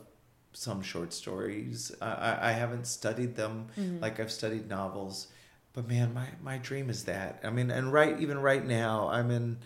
[0.53, 1.93] some short stories.
[2.01, 3.69] I, I, I haven't studied them
[4.01, 5.29] like I've studied novels,
[5.73, 7.41] but man, my, my dream is that.
[7.45, 9.59] I mean, and right even right now, I'm in,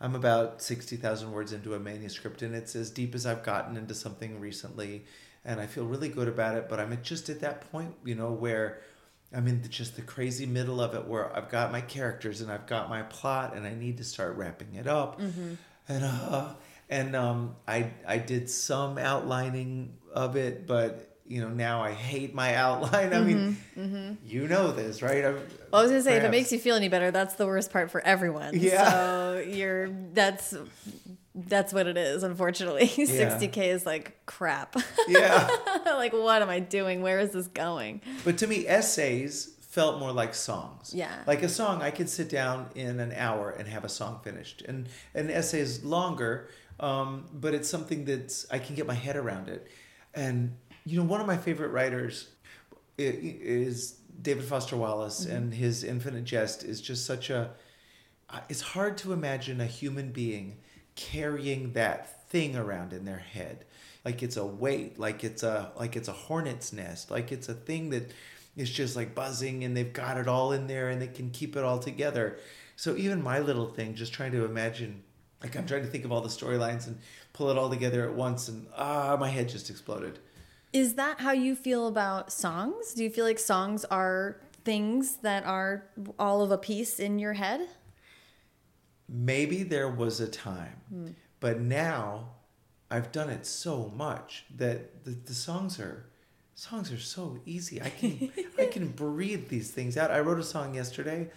[0.00, 3.76] I'm about sixty thousand words into a manuscript, and it's as deep as I've gotten
[3.76, 5.04] into something recently,
[5.44, 6.68] and I feel really good about it.
[6.68, 8.80] But I'm just at that point, you know, where
[9.32, 12.50] I'm in the, just the crazy middle of it, where I've got my characters and
[12.50, 16.54] I've got my plot, and I need to start wrapping it up, and uh,
[16.88, 22.34] and um, I I did some outlining of it, but you know now I hate
[22.34, 23.14] my outline.
[23.14, 25.24] I mean, you know this, right?
[25.24, 27.46] I'm, Well, I was gonna say, if it makes you feel any better, that's the
[27.46, 28.54] worst part for everyone.
[28.54, 28.90] Yeah.
[28.90, 30.54] So you're that's
[31.34, 32.22] that's what it is.
[32.22, 34.76] Unfortunately, sixty k is like crap.
[35.08, 35.48] yeah.
[35.86, 37.02] like, what am I doing?
[37.02, 38.00] Where is this going?
[38.24, 40.92] But to me, essays felt more like songs.
[40.92, 41.14] Yeah.
[41.28, 44.62] Like a song, I could sit down in an hour and have a song finished.
[44.62, 46.48] And an essay is longer,
[46.80, 49.68] um, but it's something that I can get my head around it.
[50.12, 52.30] And you know, one of my favorite writers
[52.98, 57.52] is David Foster Wallace, and his Infinite Jest is just such a.
[58.48, 60.58] It's hard to imagine a human being
[61.00, 63.64] carrying that thing around in their head
[64.04, 67.54] like it's a weight like it's a like it's a hornet's nest like it's a
[67.54, 68.12] thing that
[68.56, 71.56] is just like buzzing and they've got it all in there and they can keep
[71.56, 72.38] it all together
[72.76, 75.02] so even my little thing just trying to imagine
[75.42, 76.98] like i'm trying to think of all the storylines and
[77.32, 80.18] pull it all together at once and ah my head just exploded
[80.72, 82.94] Is that how you feel about songs?
[82.94, 85.82] Do you feel like songs are things that are
[86.16, 87.60] all of a piece in your head?
[89.10, 92.28] Maybe there was a time but now
[92.90, 96.06] i've done it so much that the, the songs are
[96.60, 97.80] songs are so easy.
[97.80, 100.10] I can i can breathe these things out.
[100.10, 101.30] I wrote a song yesterday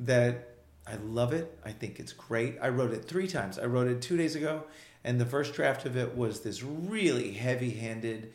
[0.00, 0.56] that
[0.86, 1.58] i love it.
[1.64, 2.56] I think it's great.
[2.62, 3.58] I wrote it three times.
[3.58, 4.64] I wrote it two days ago
[5.04, 8.32] and the first draft of it was this really heavy handed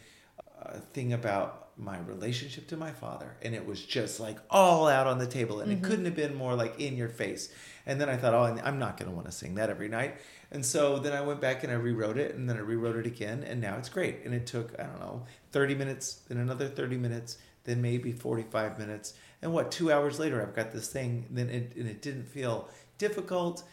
[0.62, 5.08] uh, thing about my relationship to my father and it was just like all out
[5.08, 7.50] on the table and it couldn't have been more like in your face
[7.86, 10.18] and then i thought oh i'm not going to want to sing that every night.
[10.52, 13.06] And so then i went back and i rewrote it and then i rewrote it
[13.06, 14.26] again and now it's great.
[14.26, 18.78] And it took i don't know 30 minutes then another 30 minutes then maybe 45
[18.78, 19.14] minutes.
[19.42, 22.70] And what two hours later i've got this thing then it, and it didn't feel
[22.98, 23.64] difficult.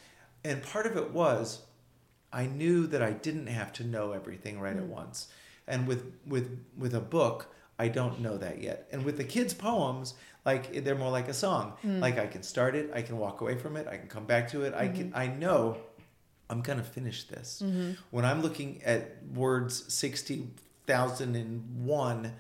[0.44, 1.62] And part of it was
[2.32, 4.88] I knew that I didn't have to know everything right at mm.
[4.88, 5.28] once.
[5.66, 8.88] And with with with a book, I don't know that yet.
[8.92, 10.14] And with the kids' poems,
[10.44, 11.74] like they're more like a song.
[11.82, 12.00] Hmm.
[12.00, 14.50] Like I can start it, I can walk away from it, I can come back
[14.50, 14.74] to it.
[14.74, 15.16] I can mm-hmm.
[15.16, 15.78] I know
[16.50, 17.62] I'm gonna finish this.
[17.64, 17.92] Mm-hmm.
[18.10, 20.48] When I'm looking at words sixty
[20.86, 22.32] thousand and one,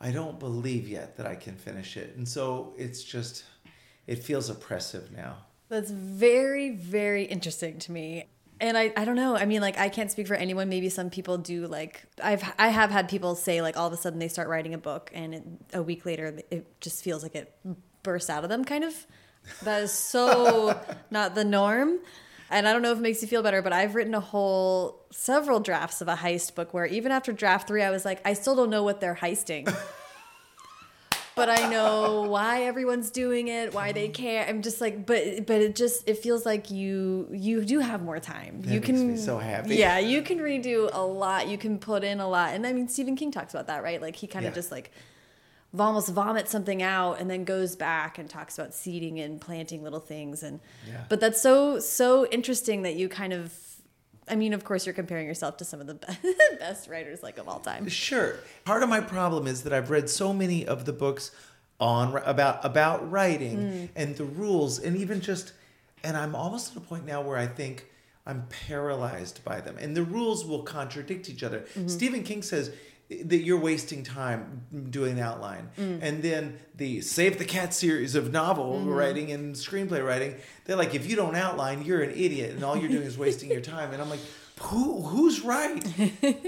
[0.00, 2.16] I don't believe yet that I can finish it.
[2.16, 3.44] And so it's just
[4.06, 5.38] it feels oppressive now.
[5.68, 8.28] That's very, very interesting to me.
[8.62, 9.36] And I, I don't know.
[9.36, 10.68] I mean, like, I can't speak for anyone.
[10.68, 11.66] Maybe some people do.
[11.66, 14.72] Like, I've, I have had people say, like, all of a sudden they start writing
[14.72, 15.42] a book, and it,
[15.74, 17.52] a week later, it just feels like it
[18.04, 18.64] bursts out of them.
[18.64, 18.94] Kind of.
[19.64, 21.98] That is so not the norm.
[22.50, 25.06] And I don't know if it makes you feel better, but I've written a whole
[25.10, 28.34] several drafts of a heist book where even after draft three, I was like, I
[28.34, 29.74] still don't know what they're heisting
[31.34, 34.22] but I know why everyone's doing it, why they mm-hmm.
[34.22, 34.46] care.
[34.48, 38.20] I'm just like, but but it just it feels like you you do have more
[38.20, 38.62] time.
[38.64, 39.76] you makes can so happy.
[39.76, 41.48] Yeah, you can redo a lot.
[41.48, 44.00] You can put in a lot, and I mean Stephen King talks about that, right?
[44.00, 44.56] Like he kind of Yeah.
[44.56, 44.90] just like
[45.78, 50.00] almost vomits something out and then goes back and talks about seeding and planting little
[50.00, 51.04] things and Yeah.
[51.08, 53.52] but that's so so interesting that you kind of
[54.28, 57.38] I mean, of course, you're comparing yourself to some of the be- best writers like
[57.38, 57.88] of all time.
[57.88, 58.36] Sure.
[58.64, 61.32] Part of my problem is that I've read so many of the books
[61.80, 63.88] on about about writing mm.
[63.96, 65.52] and the rules and even just
[66.04, 67.86] and I'm almost at a point now where I think
[68.24, 71.60] I'm paralyzed by them and the rules will contradict each other.
[71.60, 71.88] Mm-hmm.
[71.88, 72.72] Stephen King says
[73.24, 75.70] that you're wasting time doing an outline.
[75.78, 75.98] Mm.
[76.02, 78.88] And then the Save the Cat series of novel mm-hmm.
[78.88, 82.76] writing and screenplay writing, they're like if you don't outline, you're an idiot and all
[82.76, 83.92] you're doing is wasting your time.
[83.92, 84.20] And I'm like,
[84.60, 85.84] who who's right?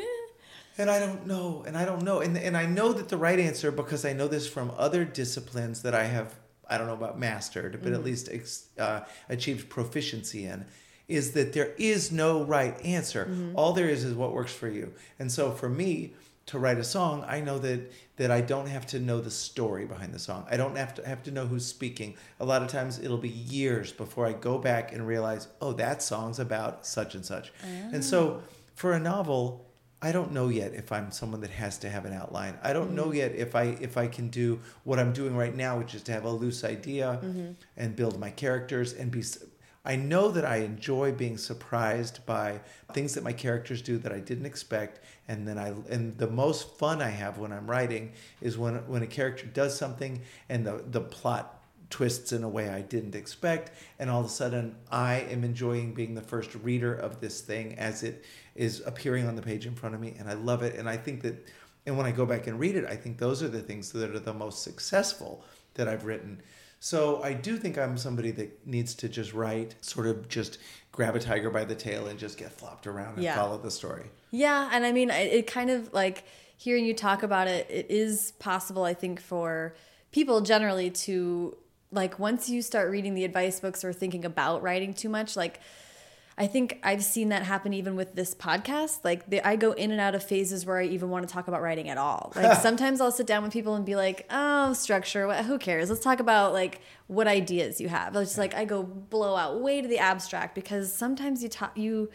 [0.76, 3.38] And I don't know, and I don't know, and and I know that the right
[3.38, 6.34] answer because I know this from other disciplines that I have.
[6.68, 8.04] I don't know about mastered, but at mm.
[8.04, 10.64] least ex, uh, achieved proficiency in,
[11.06, 13.26] is that there is no right answer.
[13.26, 13.56] Mm-hmm.
[13.56, 14.94] All there is is what works for you.
[15.18, 16.14] And so for me
[16.47, 19.86] to write a song, I know that that I don't have to know the story
[19.86, 20.47] behind the song.
[20.51, 22.16] I don't have to have to know who's speaking.
[22.38, 26.03] A lot of times it'll be years before I go back and realize, oh, that
[26.03, 27.53] song's about such and such.
[27.92, 28.49] And so ah.
[28.74, 29.66] for a novel,
[30.01, 32.59] I don't know yet if I'm someone that has to have an outline.
[32.62, 33.14] I don't know mm-hmm.
[33.14, 36.12] yet if I if I can do what I'm doing right now, which is to
[36.12, 37.53] have a loose idea mm-hmm.
[37.78, 39.24] and build my characters and be.
[39.85, 42.61] I know that I enjoy being surprised by
[42.95, 46.78] things that my characters do that I didn't expect, and then I and the most
[46.78, 50.82] fun I have when I'm writing is when when a character does something and the
[50.91, 51.61] the plot
[51.91, 55.93] twists in a way I didn't expect, and all of a sudden I am enjoying
[55.93, 58.24] being the first reader of this thing as it
[58.55, 60.76] is appearing on the page in front of me, and I love it.
[60.76, 61.47] And I think that,
[61.87, 64.11] and when I go back and read it, I think those are the things that
[64.11, 66.41] are the most successful that I've written.
[66.85, 70.59] So I do think I'm somebody that needs to just write, sort of just
[70.93, 73.37] grab a tiger by the tail and just get flopped around and Yeah.
[73.37, 74.11] follow the story.
[74.30, 76.24] Yeah, and I mean, it it kind of like
[76.59, 79.74] hearing you talk about it, it is possible, I think, for
[80.12, 81.57] people generally to
[81.91, 85.61] like once you start reading the advice books or thinking about writing too much, like
[86.37, 89.05] I think I've seen that happen even with this podcast.
[89.05, 91.47] Like the, I go in and out of phases where I even want to talk
[91.47, 92.32] about writing at all.
[92.35, 95.26] Like sometimes I'll sit down with people and be like, "Oh, structure.
[95.28, 95.91] What, who cares?
[95.91, 99.61] Let's talk about like what ideas you have." It's just like I go blow out
[99.61, 102.11] way to the abstract because sometimes you talk you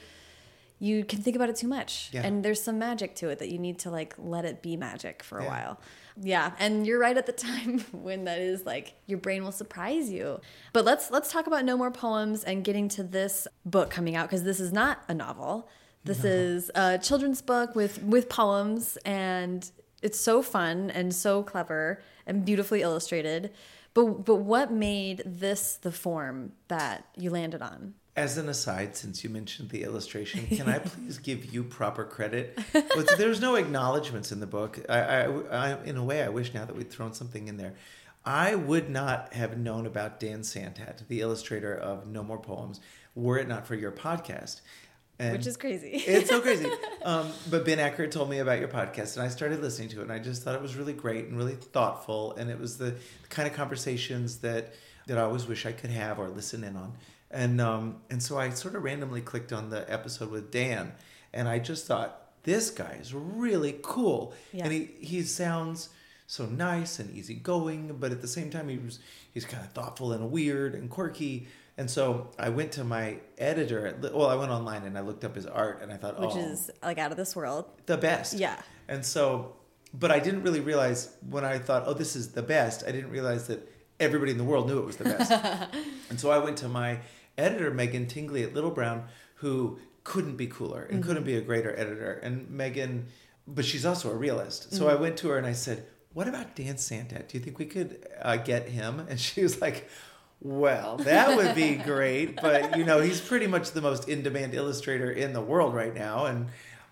[0.81, 2.21] you can think about it too much Yeah.
[2.25, 5.23] and there's some magic to it that you need to like let it be magic
[5.23, 5.49] for a Yeah.
[5.49, 5.79] while
[6.21, 10.09] yeah and you're right at the time when that is like your brain will surprise
[10.09, 10.39] you.
[10.73, 14.27] But let's let's talk about no more poems and getting to this book coming out
[14.27, 15.69] because this is not a novel.
[16.05, 19.69] This is a children's book with with poems and
[20.01, 23.51] it's so fun and so clever and beautifully illustrated.
[23.93, 29.23] But but what made this the form that you landed on As an aside, since
[29.23, 32.59] you mentioned the illustration, can I please give you proper credit?
[32.73, 34.79] But there's no acknowledgments in the book.
[34.89, 37.75] I, I, I, in a way, I wish now that we'd thrown something in there.
[38.25, 42.81] I would not have known about Dan Santat, the illustrator of No More Poems,
[43.15, 44.61] were it not for your podcast.
[45.17, 46.69] And which is crazy it's so crazy.
[47.01, 50.03] Um, but Ben Ackert told me about your podcast, and I started listening to it,
[50.03, 52.95] and I just thought it was really great and really thoughtful, and it was the
[53.29, 54.73] kind of conversations that
[55.07, 56.93] that I always wish I could have or listen in on.
[57.31, 60.93] And um, and so I sort of randomly clicked on the episode with Dan,
[61.33, 64.63] and I just thought this guy is really cool, Yeah.
[64.63, 65.89] and he he sounds
[66.25, 68.99] so nice and easygoing, but at the same time he was
[69.31, 71.47] he's kind of thoughtful and weird and quirky.
[71.77, 73.87] And so I went to my editor.
[73.87, 76.31] At, well, I went online and I looked up his art, and I thought, which
[76.33, 78.33] oh, is like out of this world the best.
[78.33, 78.59] Yeah.
[78.87, 79.53] And so,
[79.93, 82.83] but I didn't really realize when I thought, oh, this is the best.
[82.85, 83.67] I didn't realize that
[83.99, 85.31] everybody in the world knew it was the best.
[86.09, 86.99] and so I went to my
[87.39, 91.77] editor, Megan Tingley at Little Brown, who couldn't be cooler and couldn't be a greater
[91.77, 92.13] editor.
[92.13, 93.07] And Megan,
[93.47, 94.73] but she's also a realist.
[94.73, 97.27] So I went to her and I said, what about Dan Santat?
[97.27, 99.05] Do you think we could uh, get him?
[99.09, 99.89] And she was like,
[100.41, 105.11] well, that would be great, but you know, he's pretty much the most in-demand illustrator
[105.11, 106.25] in the world right now.
[106.25, 106.47] And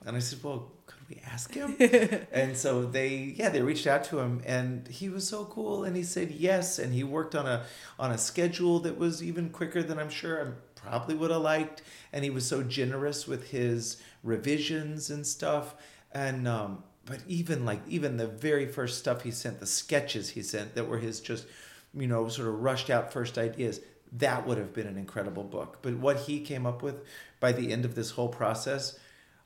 [0.05, 0.71] and I said, well,
[1.09, 1.75] we ask him?
[2.31, 5.95] and so they, yeah, they reached out to him, and he was so cool, and
[5.95, 7.65] he said yes, and he worked on a
[7.99, 11.81] on a schedule that was even quicker than I'm sure I probably would have liked,
[12.11, 15.75] and he was so generous with his revisions and stuff,
[16.11, 20.41] and um, but even like even the very first stuff he sent, the sketches he
[20.41, 21.45] sent that were his just
[21.93, 23.81] you know, sort of rushed out first ideas,
[24.13, 25.79] that would have been an incredible book.
[25.81, 27.03] But what he came up with
[27.39, 28.97] by the end of this whole process,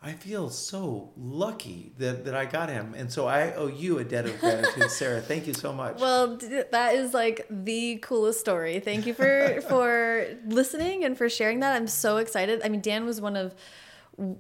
[0.04, 2.96] I feel so lucky that, that I got him.
[2.98, 5.22] And so I owe you a debt of gratitude, Sarah.
[5.22, 6.00] Thank you so much.
[6.00, 8.80] Well, that is like the coolest story.
[8.80, 11.76] Thank you for for listening and for sharing that.
[11.76, 12.62] I'm so excited.
[12.64, 13.54] I mean, Dan was one of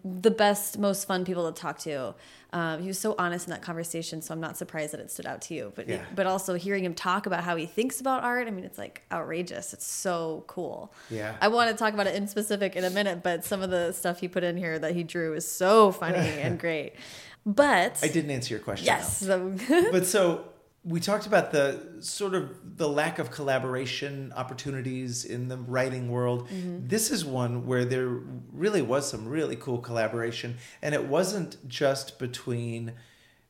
[0.03, 2.15] the best, most fun people to talk to.
[2.53, 5.25] Um, he was so honest in that conversation, so I'm not surprised that it stood
[5.25, 5.71] out to you.
[5.75, 6.01] But Yeah.
[6.13, 9.03] but also hearing him talk about how he thinks about art, I mean, it's like
[9.11, 9.73] outrageous.
[9.73, 10.93] It's so cool.
[11.09, 11.35] Yeah.
[11.39, 13.93] I want to talk about it in specific in a minute, but some of the
[13.93, 16.93] stuff he put in here that he drew is so funny and great.
[17.45, 18.85] But I didn't answer your question.
[18.85, 19.25] yes,
[19.91, 20.45] but so
[20.83, 26.47] we talked about the sort of the lack of collaboration opportunities in the writing world.
[26.87, 32.17] This is one where there really was some really cool collaboration, and it wasn't just
[32.17, 32.93] between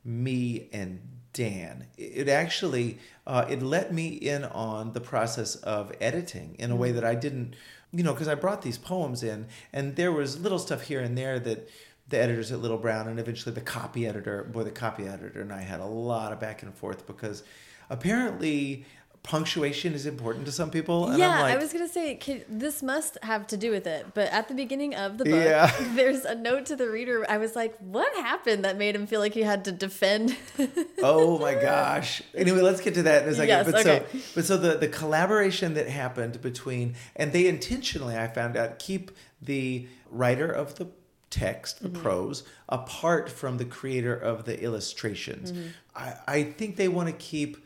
[0.03, 0.99] me and
[1.31, 1.87] Dan.
[1.97, 6.91] It actually uh, it let me in on the process of editing in a way
[6.91, 7.55] that I didn't,
[7.93, 11.17] you know, because I brought these poems in, and there was little stuff here and
[11.17, 11.69] there that
[12.11, 14.43] the editors at Little Brown and eventually the copy editor.
[14.43, 17.43] Boy, the copy editor and I had a lot of back and forth because
[17.89, 18.85] apparently
[19.23, 21.07] punctuation is important to some people.
[21.07, 24.07] And yeah, I'm like, I was gonna say this must have to do with it,
[24.13, 25.71] but at the beginning of the book, Yeah.
[25.95, 27.25] there's a note to the reader.
[27.29, 30.35] I was like, "What happened that made him feel like he had to defend?"
[31.03, 32.21] oh my gosh.
[32.33, 33.49] Anyway, let's get to that in a second.
[33.49, 34.05] Yes, but okay.
[34.11, 38.79] so but so the, the collaboration that happened between and they intentionally I found out
[38.79, 40.87] keep the writer of the
[41.31, 42.01] text, the Mm-hmm.
[42.03, 45.51] prose, apart from the creator of the illustrations.
[45.51, 45.67] Mm-hmm.
[45.95, 47.57] I, I think they want to keep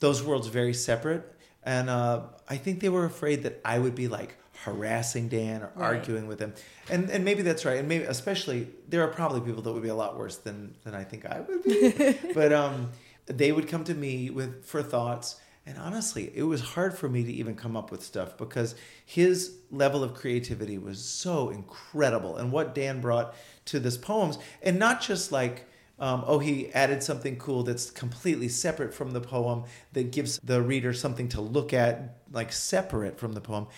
[0.00, 1.22] those worlds very separate.
[1.62, 5.72] And uh, I think they were afraid that I would be like harassing Dan or
[5.74, 5.96] Right.
[5.96, 6.52] arguing with him.
[6.90, 7.78] And and maybe that's right.
[7.78, 10.94] And maybe especially there are probably people that would be a lot worse than than
[10.94, 12.14] I think I would be.
[12.34, 12.90] but um
[13.26, 17.24] they would come to me with for thoughts and honestly, it was hard for me
[17.24, 22.52] to even come up with stuff because his level of creativity was so incredible and
[22.52, 23.34] what Dan brought
[23.66, 25.66] to this poems and not just like
[25.98, 30.60] um, oh, he added something cool that's completely separate from the poem that gives the
[30.60, 33.68] reader something to look at, like separate from the poem.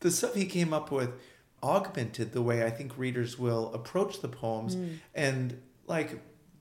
[0.00, 1.10] The stuff he came up with
[1.62, 4.76] augmented the way I think readers will approach the poems.
[5.14, 6.20] And, like,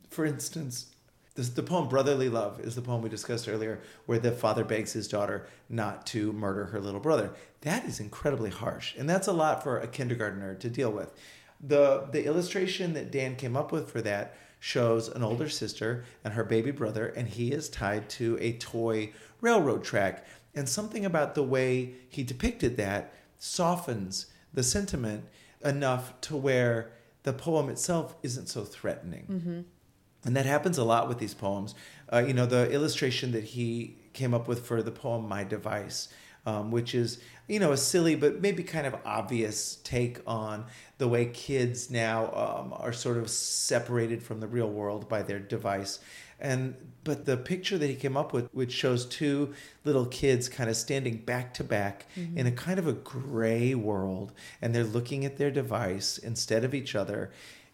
[0.10, 0.93] for instance,
[1.36, 4.94] this, the poem Brotherly Love is the poem we discussed earlier, where the father begs
[4.94, 7.32] his daughter not to murder her little brother.
[7.62, 8.96] That is incredibly harsh.
[8.98, 11.12] And that's a lot for a kindergartner to deal with.
[11.60, 16.34] The, the illustration that Dan came up with for that shows an older sister and
[16.34, 19.12] her baby brother, and he is tied to a toy
[19.42, 20.26] railroad track.
[20.54, 25.26] And something about the way he depicted that softens the sentiment
[25.66, 26.92] enough to where
[27.24, 29.26] the poem itself isn't so threatening.
[29.30, 29.62] Mm-hmm.
[30.26, 31.76] And that happens a lot with these poems.
[32.12, 36.10] Uh, you know, the illustration that he came up with for the poem My Device,
[36.46, 40.66] um, which is, you know, a silly but maybe kind of obvious take on
[40.98, 45.40] the way kids now um, are sort of separated from the real world by their
[45.40, 46.00] device.
[46.40, 49.54] And but the picture that he came up with, which shows two
[49.84, 52.06] little kids kind of standing back to back
[52.36, 56.74] in a kind of a gray world, and they're looking at their device instead of
[56.74, 57.32] each other,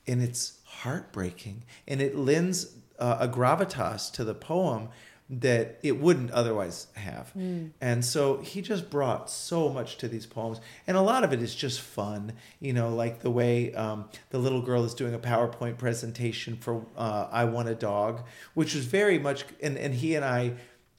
[0.08, 4.90] and it's heartbreaking, and it lends uh, a gravitas to the poem
[5.32, 7.32] that it wouldn't otherwise have.
[7.80, 10.60] And so he just brought so much to these poems.
[10.88, 14.40] And a lot of it is just fun, you know, like the way um, the
[14.40, 18.24] little girl is doing a PowerPoint presentation for uh, I Want a Dog,
[18.56, 20.54] which was very much, and, and he and I.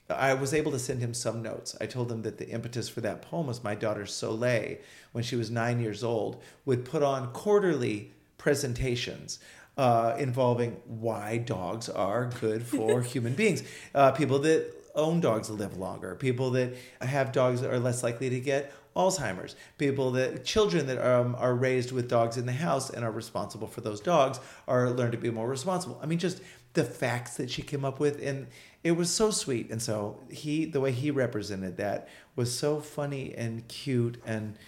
[0.09, 1.77] I was able to send him some notes.
[1.81, 4.79] I told him that the impetus for that poem was my daughter Soleil,
[5.13, 9.39] when she was nine years old, would put on quarterly presentations
[9.81, 13.63] uh, involving why dogs are good for human beings.
[13.95, 16.15] Uh, people that own dogs live longer.
[16.15, 19.57] People that have dogs are less likely to get Alzheimer's.
[19.79, 23.67] People that children that um, are raised with dogs in the house and are responsible
[23.67, 25.99] for those dogs are learn to be more responsible.
[26.03, 26.43] I mean, just
[26.75, 28.49] the facts that she came up with, and
[28.85, 29.71] it was so sweet.
[29.71, 32.07] And so he, the way he represented that
[32.37, 34.59] was so funny and cute and.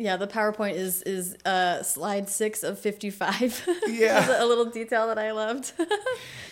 [0.00, 3.62] Yeah, the PowerPoint is is uh, slide six of fifty five.
[3.88, 4.42] Yeah.
[4.42, 5.72] a little detail that I loved.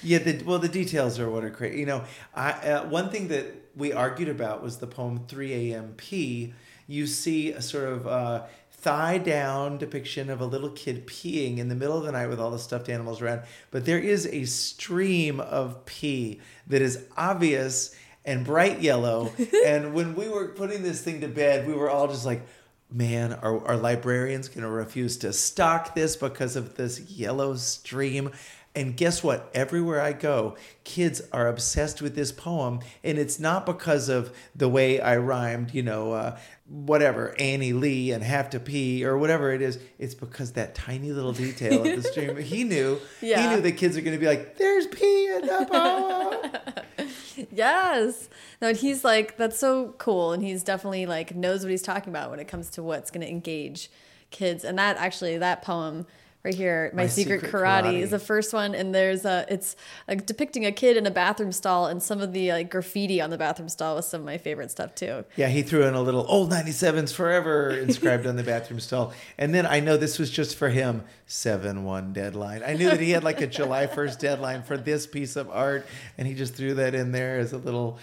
[0.03, 1.81] Yeah, the, well, the details are what are crazy.
[1.81, 5.95] You know, I uh, one thing that we argued about was the poem 3 a.m.
[5.97, 6.55] P.
[6.87, 11.69] You see a sort of uh, thigh down depiction of a little kid peeing in
[11.69, 13.43] the middle of the night with all the stuffed animals around,
[13.73, 17.95] but there is a stream of pee that is obvious
[18.25, 19.33] and bright yellow.
[19.67, 22.43] and when we were putting this thing to bed, we were all just like,
[22.91, 28.31] man, are, are librarians going to refuse to stock this because of this yellow stream?
[28.75, 29.51] And guess what?
[29.55, 32.81] Everywhere I go, kids are obsessed with this poem.
[33.03, 36.39] And it's not because of the way I rhymed, you know, uh,
[36.69, 39.79] whatever, Annie Lee and have to pee or whatever it is.
[39.99, 42.37] It's because that tiny little detail of the stream.
[42.49, 43.01] He knew.
[43.21, 43.51] Yeah.
[43.51, 45.67] He knew the kids are going to be like, there's pee in the
[46.97, 47.09] poem.
[47.53, 48.29] yes.
[48.63, 52.13] No, and he's like that's so cool, and he's definitely like knows what he's talking
[52.13, 53.91] about when it comes to what's going to engage
[54.31, 54.65] kids.
[54.65, 56.07] And that actually that poem
[56.49, 58.01] right here, my, My secret, Secret karate, Karate.
[58.01, 59.77] is the first one, and there's a it's
[60.07, 63.31] like depicting a kid in a bathroom stall, and some of the like graffiti on
[63.31, 65.25] the bathroom stall was some of my favorite stuff too.
[65.37, 69.13] Yeah, he threw in a little old 97s forever inscribed on the bathroom stall.
[69.37, 72.63] And then I know this was just for him 7 1 deadline.
[72.65, 75.87] I knew that he had like a July 1st deadline for this piece of art.
[76.17, 77.99] And he just threw that in there as a little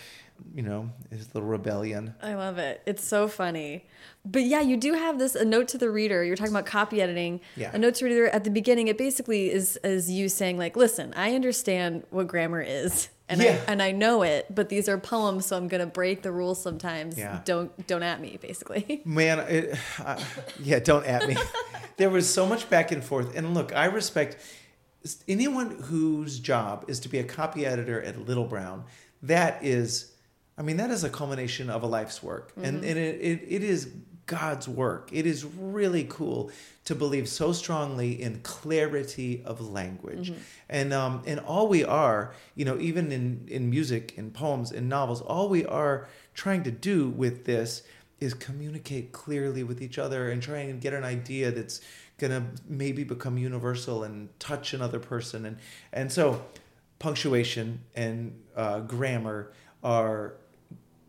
[0.54, 2.14] you know, his little rebellion.
[2.22, 2.82] I love it.
[2.86, 3.86] It's so funny.
[4.24, 6.24] But yeah, you do have this a note to the reader.
[6.24, 7.42] You're talking about copy editing.
[7.56, 7.72] Yeah.
[7.74, 8.88] A note to the reader at the beginning.
[8.88, 13.10] It basically is is you saying like, listen, I understand what grammar is.
[13.28, 13.60] And Yeah.
[13.68, 16.62] I and I know it, but these are poems, so I'm gonna break the rules
[16.62, 17.18] sometimes.
[17.18, 17.42] Yeah.
[17.44, 19.02] Don't don't at me, basically.
[19.06, 20.22] Man, it, uh,
[20.62, 21.36] yeah, don't at me.
[21.98, 23.36] there was so much back and forth.
[23.36, 24.38] And look, I respect
[25.28, 28.84] anyone whose job is to be a copy editor at Little Brown.
[29.24, 30.12] That is,
[30.58, 32.54] I mean, that is a culmination of a life's work.
[32.56, 33.92] And, and it, it, it is
[34.26, 35.10] God's work.
[35.12, 36.50] It is really cool
[36.86, 40.30] to believe so strongly in clarity of language.
[40.70, 44.88] And, um, and all we are, you know, even in, in music, in poems, in
[44.88, 47.84] novels, all we are trying to do with this
[48.20, 51.82] is communicate clearly with each other and try and get an idea that's
[52.18, 55.58] going to maybe become universal and touch another person and
[55.92, 56.42] and so
[56.98, 59.52] punctuation and uh, grammar
[59.84, 60.36] are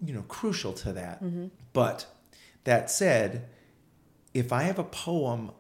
[0.05, 1.21] you know crucial to that.
[1.73, 2.07] But
[2.65, 3.49] that said
[4.35, 5.51] if i have a poem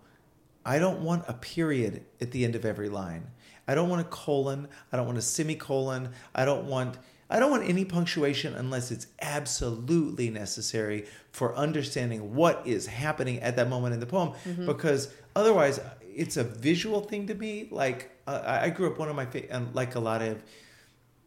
[0.64, 3.28] i don't want a period at the end of every line.
[3.68, 4.68] I don't want a colon.
[4.92, 6.10] I don't want a semicolon.
[6.34, 6.98] I don't want
[7.30, 13.56] I don't want any punctuation unless it's absolutely necessary for understanding what is happening at
[13.56, 14.32] that moment in the poem,
[14.66, 15.80] because otherwise,
[16.14, 17.66] it's a visual thing to me.
[17.70, 20.42] Like uh, I I grew up one of my fa- and like a lot of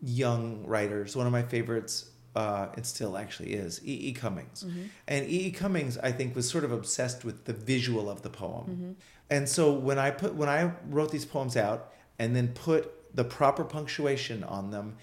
[0.01, 4.09] young writers, one of my favorites, uh, and still actually is E.
[4.09, 4.13] E.
[4.13, 4.65] Cummings.
[5.07, 5.47] And E.
[5.47, 5.51] E.
[5.51, 8.95] Cummings, I think, was sort of obsessed with the visual of the poem.
[9.29, 13.23] And so when I put when I wrote these poems out and then put the
[13.23, 14.97] proper punctuation on them,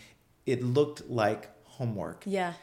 [0.47, 2.22] it looked like homework.
[2.24, 2.55] yeah.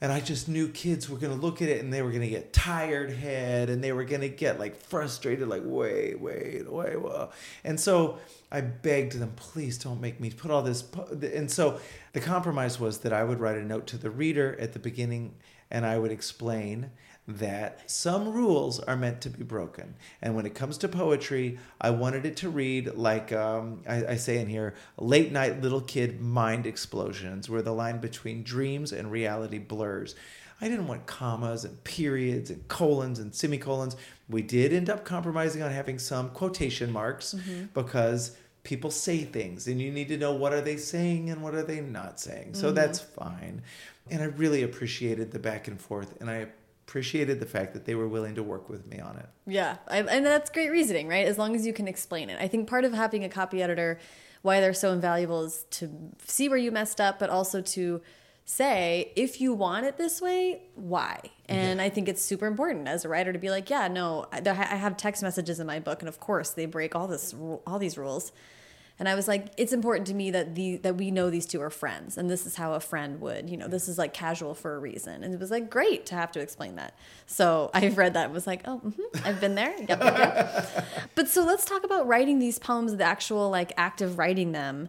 [0.00, 2.22] And I just knew kids were going to look at it and they were going
[2.22, 6.68] to get tired head and they were going to get like frustrated, like, wait, wait,
[6.68, 7.30] wait, whoa.
[7.62, 8.18] And so
[8.52, 10.82] I begged them, please don't make me put all this.
[10.82, 11.80] pu-" And so
[12.12, 15.34] the compromise was that I would write a note to the reader at the beginning
[15.72, 16.90] and I would explain
[17.26, 19.94] that some rules are meant to be broken.
[20.20, 24.16] And when it comes to poetry, I wanted it to read like um, I, I
[24.16, 29.10] say in here late night little kid mind explosions, where the line between dreams and
[29.10, 30.14] reality blurs.
[30.60, 33.96] I didn't want commas and periods and colons and semicolons.
[34.28, 37.34] We did end up compromising on having some quotation marks
[37.74, 41.54] because people say things and you need to know what are they saying and what
[41.54, 42.54] are they not saying.
[42.54, 42.76] So mm-hmm.
[42.76, 43.62] that's fine.
[44.10, 46.46] And I really appreciated the back and forth and I
[46.86, 49.26] appreciated the fact that they were willing to work with me on it.
[49.46, 51.26] Yeah, I, and that's great reasoning, right?
[51.26, 52.38] As long as you can explain it.
[52.40, 53.98] I think part of having a copy editor,
[54.42, 55.90] why they're so invaluable, is to
[56.26, 58.02] see where you messed up, but also to
[58.44, 61.20] say if you want it this way, why?
[61.46, 64.40] And I think it's super important as a writer to be like, yeah, no, I,
[64.50, 67.34] have text messages in my book, and of course they break all this,
[67.66, 68.32] all these rules.
[68.98, 71.60] And I was like, it's important to me that the that we know these two
[71.60, 74.54] are friends, and this is how a friend would, you know, this is like casual
[74.54, 75.24] for a reason.
[75.24, 76.94] And it was like great to have to explain that.
[77.26, 79.74] So i've read that and was like, oh, hmm I've been there.
[79.76, 80.86] Yep, yep, yep.
[81.14, 84.88] but so let's talk about writing these poems, the actual like act of writing them.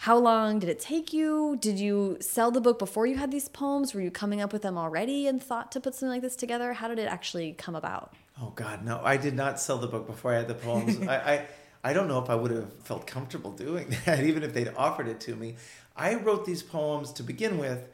[0.00, 1.58] How long did it take you?
[1.60, 3.92] Did you sell the book before you had these poems?
[3.92, 6.72] Were you coming up with them already and thought to put something like this together?
[6.72, 8.14] How did it actually come about?
[8.40, 9.02] Oh God, no!
[9.04, 10.98] I did not sell the book before I had the poems.
[11.06, 11.46] I, I
[11.84, 15.06] I don't know if I would have felt comfortable doing that, even if they'd offered
[15.06, 15.56] it to me.
[15.94, 17.86] I wrote these poems to begin with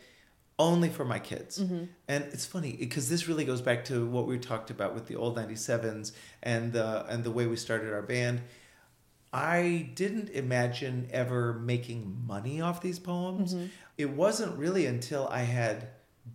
[0.61, 1.87] only for my kids, mm-hmm.
[2.07, 5.17] and it's funny because this really goes back to what we talked about with the
[5.17, 8.43] old '97s and the and the way we started our band.
[9.37, 13.55] I didn't imagine ever making money off these poems.
[13.55, 13.67] Mm-hmm.
[13.99, 15.89] It wasn't really until I had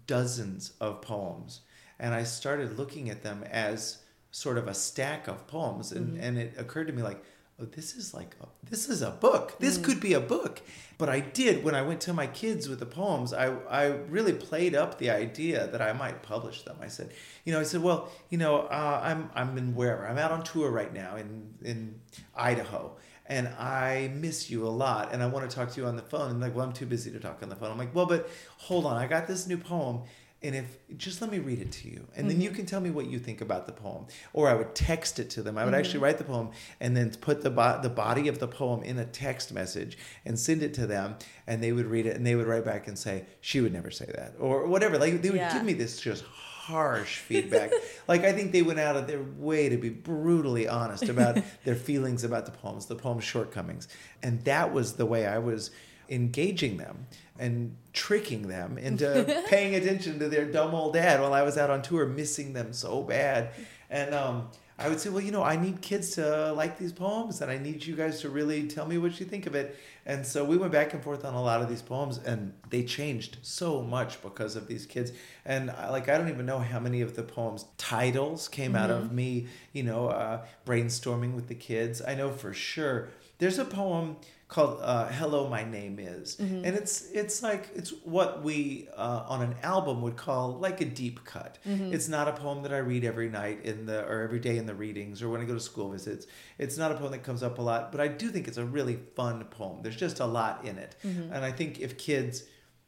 [0.05, 1.61] dozens of poems
[1.99, 3.97] and I started looking at them as
[4.29, 5.91] sort of a stack of poems.
[5.91, 6.23] And, mm-hmm.
[6.23, 7.23] and it occurred to me like
[7.61, 10.61] oh this is like a, this is a book this could be a book
[10.97, 14.33] but I did when I went to my kids with the poems I I really
[14.33, 17.11] played up the idea that I might publish them I said
[17.45, 20.43] you know I said well you know uh, I'm I'm in wherever I'm out on
[20.43, 21.99] tour right now in in
[22.35, 22.97] Idaho
[23.31, 26.01] and I miss you a lot and I want to talk to you on the
[26.01, 26.31] phone.
[26.31, 27.71] And like, well, I'm too busy to talk on the phone.
[27.71, 30.01] I'm like, well, but hold on, I got this new poem.
[30.43, 32.55] And if just let me read it to you, and then you mm-hmm.
[32.55, 34.07] can tell me what you think about the poem.
[34.33, 35.55] Or I would text it to them.
[35.55, 36.03] I would actually mm-hmm.
[36.03, 39.05] write the poem and then put the bo- the body of the poem in a
[39.05, 42.47] text message and send it to them, and they would read it and they would
[42.47, 44.97] write back and say she would never say that or whatever.
[44.97, 45.53] Like they would Yeah.
[45.53, 47.71] give me this just harsh feedback.
[48.07, 51.75] like I think they went out of their way to be brutally honest about their
[51.75, 53.87] feelings about the poems, the poem's shortcomings.
[54.23, 55.71] And that was the way I was
[56.11, 57.07] engaging them
[57.39, 61.69] and tricking them into paying attention to their dumb old dad while I was out
[61.71, 63.51] on tour missing them so bad.
[63.89, 64.49] And um
[64.79, 67.59] I would say, well, you know, I need kids to like these poems, and I
[67.59, 69.77] need you guys to really tell me what you think of it.
[70.07, 72.81] And so we went back and forth on a lot of these poems, and they
[72.83, 75.11] changed so much because of these kids.
[75.45, 78.89] And I- like, I don't even know how many of the poems titles came out
[78.89, 82.01] of me, you know, uh, brainstorming with the kids.
[82.01, 83.09] I know for sure.
[83.37, 84.15] There's a poem
[84.51, 89.41] called uh, "Hello, My Name Is," and it's it's like it's what we uh, on
[89.41, 91.57] an album would call like a deep cut.
[91.93, 94.65] It's not a poem that I read every night in the or every day in
[94.65, 96.27] the readings or when I go to school visits.
[96.59, 98.65] It's not a poem that comes up a lot, but I do think it's a
[98.65, 99.81] really fun poem.
[99.83, 100.95] There's just a lot in it,
[101.33, 102.43] and I think if kids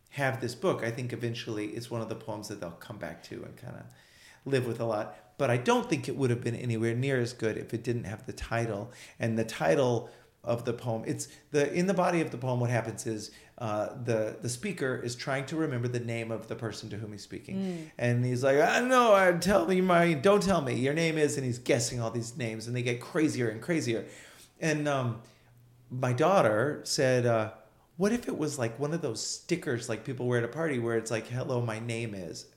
[0.09, 3.24] have this book, I think eventually it's one of the poems that they'll come back
[3.24, 3.86] to and kind of
[4.45, 5.16] live with a lot.
[5.38, 8.03] But I don't think it would have been anywhere near as good if it didn't
[8.03, 8.91] have the title.
[9.20, 10.11] And the title
[10.44, 12.60] of the poem, it's the in the body of the poem.
[12.60, 16.56] What happens is uh, the the speaker is trying to remember the name of the
[16.56, 20.44] person to whom he's speaking, and he's like, "I know, I tell me my, don't
[20.44, 23.50] tell me your name is," and he's guessing all these names, and they get crazier
[23.50, 24.06] and crazier,
[24.60, 25.22] and um,
[25.89, 27.52] my daughter said, uh,
[27.96, 30.80] "What if it was like one of those stickers like people wear at a party
[30.80, 32.48] where it's like, "Hello, my name is."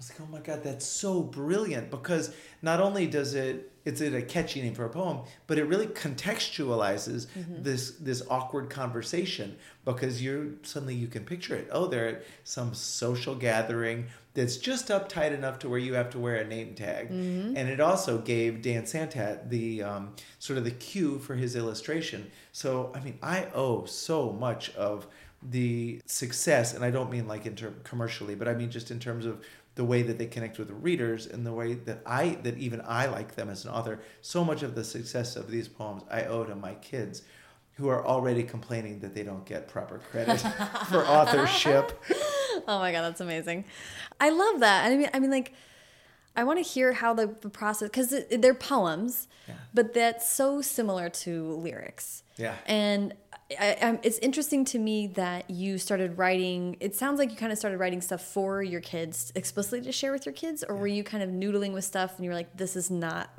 [0.00, 4.00] I was like, "Oh my god, that's so brilliant!" Because not only does it it's
[4.00, 7.26] a catchy name for a poem, but it really contextualizes
[7.62, 11.68] this this awkward conversation because you suddenly you can picture it.
[11.70, 16.18] Oh, they're at some social gathering that's just uptight enough to where you have to
[16.18, 20.70] wear a name tag, and it also gave Dan Santat the um, sort of the
[20.70, 22.30] cue for his illustration.
[22.52, 25.06] So I mean, I owe so much of
[25.42, 28.98] the success, and I don't mean like in term commercially, but I mean just in
[28.98, 29.42] terms of
[29.80, 32.82] the way that they connect with the readers and the way that I that even
[32.86, 34.00] I like them as an author.
[34.20, 37.22] So much of the success of these poems I owe to my kids
[37.76, 40.36] who are already complaining that they don't get proper credit
[40.90, 41.98] for authorship.
[42.68, 43.64] Oh my god, that's amazing.
[44.20, 44.84] I love that.
[44.84, 45.54] I mean, I mean, like,
[46.36, 49.54] I want to hear how the, the process because they're poems, Yeah.
[49.72, 52.22] but that's so similar to lyrics.
[52.36, 52.54] Yeah.
[52.66, 53.14] And
[53.58, 56.76] I, I, it's interesting to me that you started writing.
[56.80, 60.12] It sounds like you kind of started writing stuff for your kids explicitly to share
[60.12, 62.56] with your kids, or were you kind of noodling with stuff and you were like,
[62.56, 63.30] "This is not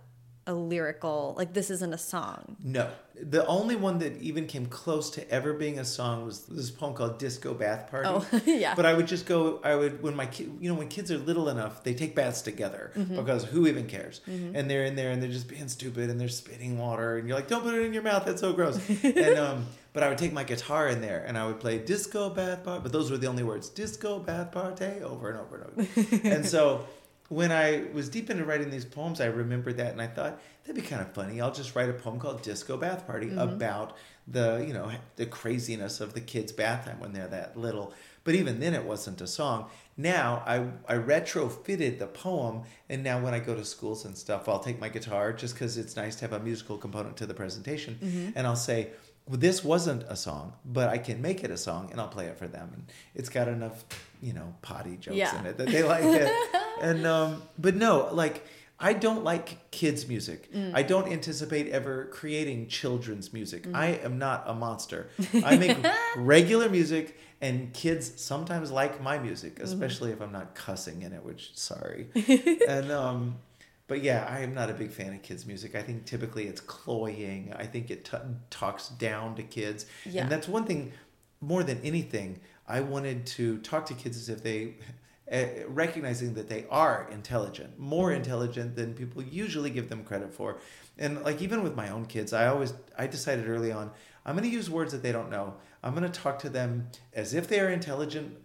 [0.47, 2.89] a lyrical, like this isn't a song." No.
[3.23, 6.95] The only one that even came close to ever being a song was this poem
[6.95, 8.09] called Disco Bath Party.
[8.09, 8.73] Oh, yeah.
[8.73, 11.19] But I would just go, I would, when my kid, you know, when kids are
[11.19, 13.17] little enough, they take baths together mm-hmm.
[13.17, 14.21] because who even cares?
[14.27, 14.55] Mm-hmm.
[14.55, 17.37] And they're in there and they're just being stupid and they're spitting water and you're
[17.37, 18.25] like, don't put it in your mouth.
[18.25, 18.79] That's so gross.
[19.03, 22.29] and, um, but I would take my guitar in there and I would play disco
[22.29, 22.81] bath party.
[22.83, 26.27] But those were the only words disco bath party over and over and over.
[26.27, 26.85] and so
[27.29, 30.81] when I was deep into writing these poems, I remembered that and I thought that'd
[30.81, 31.39] be kind of funny.
[31.39, 33.39] I'll just write a poem called Disco Bath Party mm-hmm.
[33.39, 33.95] about
[34.27, 37.93] the, you know, the craziness of the kids' bath time when they're that little.
[38.23, 39.69] But even then, it wasn't a song.
[39.97, 44.47] Now I I retrofitted the poem, and now when I go to schools and stuff,
[44.47, 47.33] I'll take my guitar just because it's nice to have a musical component to the
[47.33, 48.29] presentation, mm-hmm.
[48.35, 48.89] and I'll say.
[49.29, 52.37] This wasn't a song, but I can make it a song, and I'll play it
[52.37, 52.71] for them.
[52.73, 52.83] And
[53.15, 53.85] it's got enough,
[54.21, 55.39] you know, potty jokes Yeah.
[55.39, 56.31] in it that they like it.
[56.81, 58.45] and um, but no, like
[58.79, 60.49] I don't like kids' music.
[60.73, 63.67] I don't anticipate ever creating children's music.
[63.73, 65.09] I am not a monster.
[65.45, 65.77] I make
[66.17, 71.23] regular music, and kids sometimes like my music, especially if I'm not cussing in it.
[71.23, 72.07] Which sorry,
[72.67, 73.35] and um,
[73.91, 75.75] but yeah, I am not a big fan of kids' music.
[75.75, 77.53] I think typically it's cloying.
[77.57, 78.15] I think it t-
[78.49, 80.21] talks down to kids, Yeah.
[80.21, 80.93] and that's one thing
[81.41, 82.39] more than anything.
[82.65, 84.75] I wanted to talk to kids as if they
[85.29, 90.59] uh, recognizing that they are intelligent, more intelligent than people usually give them credit for.
[90.97, 93.91] And like even with my own kids, I always I decided early on
[94.25, 95.55] I'm going to use words that they don't know.
[95.83, 98.37] I'm going to talk to them as if they are intelligent,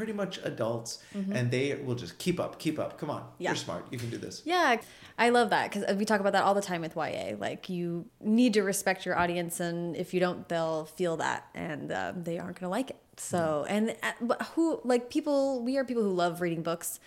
[0.00, 2.98] pretty much adults, and they will just keep up, keep up.
[2.98, 3.50] Come on, Yeah.
[3.50, 3.84] you're smart.
[3.90, 4.40] You can do this.
[4.46, 4.76] Yeah,
[5.18, 7.34] I love that because we talk about that all the time with YA.
[7.38, 11.92] Like you need to respect your audience, and if you don't, they'll feel that, and
[11.92, 12.96] um, they aren't going to like it.
[13.18, 15.62] So, and uh, who like people?
[15.62, 16.98] We are people who love reading books.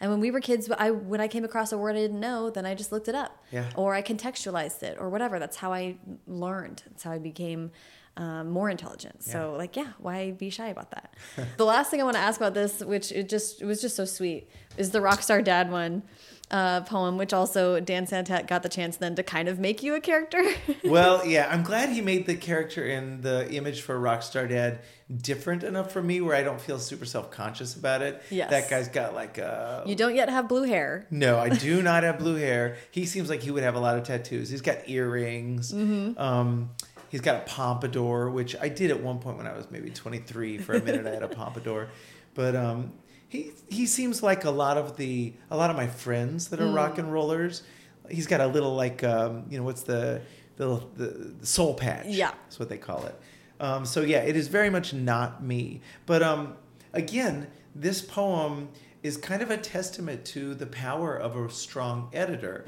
[0.00, 2.50] And when we were kids, I when I came across a word I didn't know,
[2.50, 3.70] then I just looked it up, Yeah.
[3.74, 5.38] or I contextualized it, or whatever.
[5.38, 6.82] That's how I learned.
[6.88, 7.70] That's how I became
[8.16, 9.22] um, more intelligent.
[9.22, 11.14] So, like, yeah, why be shy about that?
[11.56, 13.96] the last thing I want to ask about this, which it just it was just
[13.96, 16.02] so sweet, is the Rockstar Dad one
[16.50, 19.94] uh, poem, which also Dan Santat got the chance then to kind of make you
[19.94, 20.44] a character.
[20.84, 24.80] well, yeah, I'm glad he made the character in the image for Rockstar Dad
[25.14, 28.22] different enough for me where I don't feel super self conscious about it.
[28.30, 28.50] Yes.
[28.50, 29.82] That guy's got like a.
[29.86, 31.06] you don't yet have blue hair.
[31.10, 32.76] No, I do not have blue hair.
[32.90, 34.50] He seems like he would have a lot of tattoos.
[34.50, 35.72] He's got earrings.
[35.72, 36.18] Mm-hmm.
[36.20, 36.70] Um,
[37.14, 40.58] he's got a pompadour, which I did at one point when I was maybe 23.
[40.58, 41.88] For a minute, I had a pompadour.
[42.34, 42.92] But um,
[43.28, 46.64] he he seems like a lot of the a lot of my friends that are
[46.66, 46.74] Mm.
[46.74, 47.62] rock and rollers.
[48.10, 50.22] he's got a little like um, you know what's the
[50.56, 51.06] the, the,
[51.40, 52.06] the soul patch?
[52.06, 52.32] Yeah.
[52.44, 53.14] that's what they call it.
[53.60, 55.80] Um, so yeah, it is very much not me.
[56.06, 56.54] But um,
[56.92, 57.46] again,
[57.76, 58.68] this poem
[59.04, 62.64] is kind of a testament to the power of a strong editor.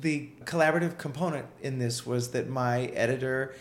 [0.00, 3.54] The collaborative component in this was that my editor,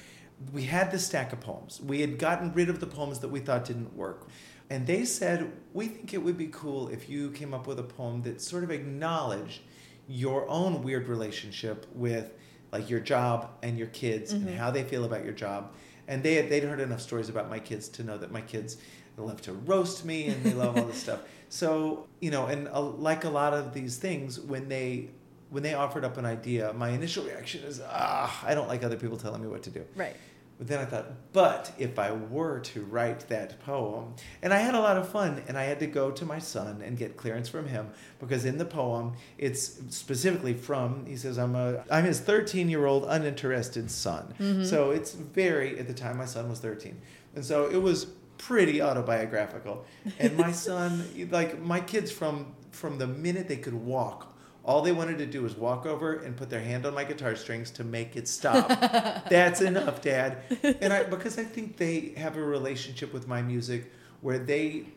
[0.53, 1.81] we had the stack of poems.
[1.81, 4.27] We had gotten rid of the poems that we thought didn't work.
[4.69, 7.83] And they said, We think it would be cool if you came up with a
[7.83, 9.61] poem that sort of acknowledged
[10.07, 12.33] your own weird relationship with
[12.71, 15.71] like your job and your kids and how they feel about your job.
[16.07, 18.77] And they had, they'd heard enough stories about my kids to know that my kids
[19.17, 21.21] love to roast me and they love all this stuff.
[21.49, 25.11] So, you know, and uh, like a lot of these things, when they
[25.49, 28.97] when they offered up an idea, my initial reaction is, ah, I don't like other
[28.97, 29.85] people telling me what to do.
[29.95, 30.13] Right.
[30.57, 34.73] But then I thought, but if I were to write that poem, and I had
[34.73, 37.47] a lot of fun, and I had to go to my son and get clearance
[37.47, 37.89] from him
[38.19, 42.87] because in the poem it's specifically from he says I'm a I'm his 13 year
[42.87, 44.33] old uninterested son.
[44.39, 44.63] Mm-hmm.
[44.63, 46.99] So it's very at the time my son was 13,
[47.35, 48.07] and so it was
[48.39, 49.85] pretty autobiographical.
[50.17, 54.36] And my son, like my kids from from the minute they could walk
[54.67, 57.35] all they wanted to do was walk over and put their hand on my guitar
[57.35, 58.67] strings to make it stop.
[59.29, 60.39] That's enough, Dad.
[60.81, 63.91] And I because I think they have a relationship with my music
[64.21, 64.87] where they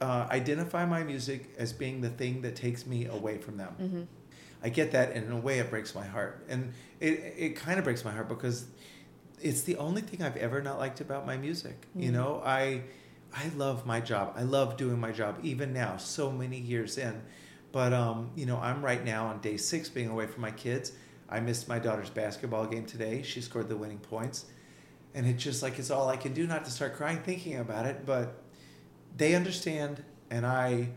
[0.00, 4.08] uh, identify my music as being the thing that takes me away from them.
[4.62, 6.44] I get that, and in a way, it breaks my heart.
[6.48, 8.66] And it it kind of breaks my heart because
[9.40, 11.86] it's the only thing I've ever not liked about my music.
[11.94, 12.82] You know, I
[13.32, 14.34] I love my job.
[14.36, 17.22] I love doing my job even now, so many years in.
[17.72, 20.92] But um, you know, I'm right now on day six being away from my kids.
[21.28, 23.22] I missed my daughter's basketball game today.
[23.22, 24.46] She scored the winning points.
[25.14, 27.86] And it's just like it's all I can do not to start crying thinking about
[27.86, 28.42] it, but
[29.16, 30.88] they understand and I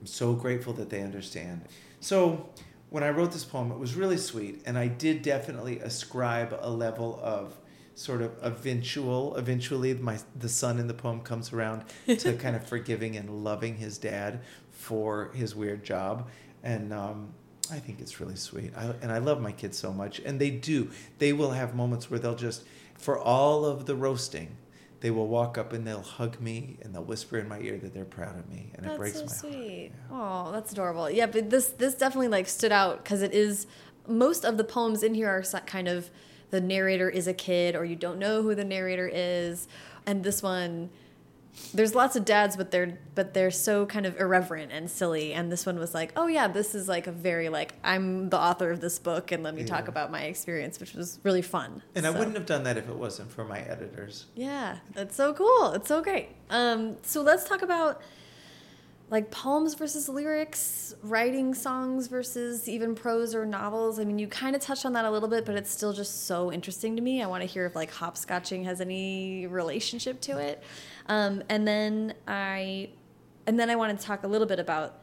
[0.00, 1.62] am so grateful that they understand.
[2.00, 2.48] So
[2.90, 6.70] when I wrote this poem, it was really sweet, and I did definitely ascribe a
[6.70, 7.56] level of
[7.94, 12.62] sort of eventual eventually my the son in the poem comes around to kind of
[12.68, 14.38] forgiving and loving his dad
[14.86, 16.28] for his weird job
[16.62, 17.32] and um,
[17.70, 18.72] I think it's really sweet.
[18.76, 20.20] I, and I love my kids so much.
[20.20, 20.90] And they do.
[21.18, 22.64] They will have moments where they'll just,
[22.94, 24.56] for all of the roasting,
[25.00, 27.92] they will walk up and they'll hug me and they'll whisper in my ear that
[27.92, 28.70] they're proud of me.
[28.74, 29.92] And it That's breaks so my sweet.
[30.08, 30.48] heart.
[30.48, 31.10] Oh, that's adorable.
[31.10, 33.66] Yeah, but this this definitely like stood out because it is
[34.08, 36.10] most of the poems in here are kind of
[36.50, 39.68] the narrator is a kid or you don't know who the narrator is,
[40.06, 40.90] and this one
[41.72, 45.50] there's lots of dads but they're but they're so kind of irreverent and silly and
[45.50, 48.70] this one was like oh yeah this is like a very like i'm the author
[48.70, 52.06] of this book and let me talk about my experience which was really fun And
[52.06, 54.26] I wouldn't have done that if it wasn't for my editors.
[54.34, 55.72] yeah, it's so cool.
[55.72, 56.28] It's so great.
[56.50, 58.02] Um, so let's talk about
[59.08, 64.00] like poems versus lyrics, writing songs versus even prose or novels.
[64.00, 66.26] I mean, you kind of touched on that a little bit, but it's still just
[66.26, 67.22] so interesting to me.
[67.22, 70.60] I want to hear if like hopscotching has any relationship to it.
[71.08, 72.90] Um, and then I,
[73.46, 75.00] and then I wanted to talk a little bit about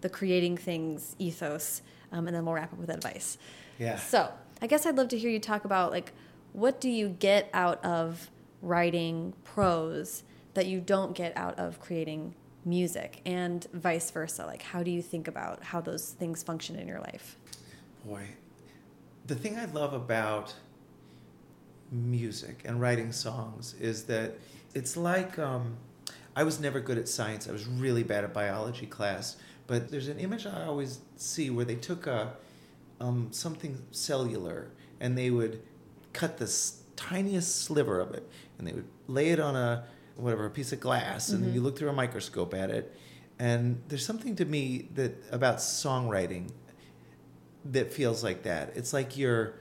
[0.00, 1.82] the creating things ethos,
[2.12, 3.38] um, and then we'll wrap up with advice.
[3.78, 3.96] Yeah.
[3.96, 4.30] So
[4.60, 6.12] I guess I'd love to hear you talk about like
[6.52, 8.30] what do you get out of
[8.62, 10.22] writing prose
[10.54, 12.34] that you don't get out of creating
[12.64, 16.88] music and vice versa like how do you think about how those things function in
[16.88, 17.36] your life
[18.04, 18.22] Boy,
[19.26, 20.54] the thing I love about
[21.90, 24.34] music and writing songs is that
[24.76, 25.78] it's like um,
[26.36, 27.48] I was never good at science.
[27.48, 29.36] I was really bad at biology class.
[29.66, 32.34] But there's an image I always see where they took a
[33.00, 34.68] um, something cellular
[35.00, 35.62] and they would
[36.12, 36.52] cut the
[36.94, 39.84] tiniest sliver of it and they would lay it on a
[40.16, 42.96] whatever a piece of glass and then you look through a microscope at it
[43.38, 46.50] and there's something to me that about songwriting
[47.66, 48.72] that feels like that.
[48.76, 49.54] It's like you're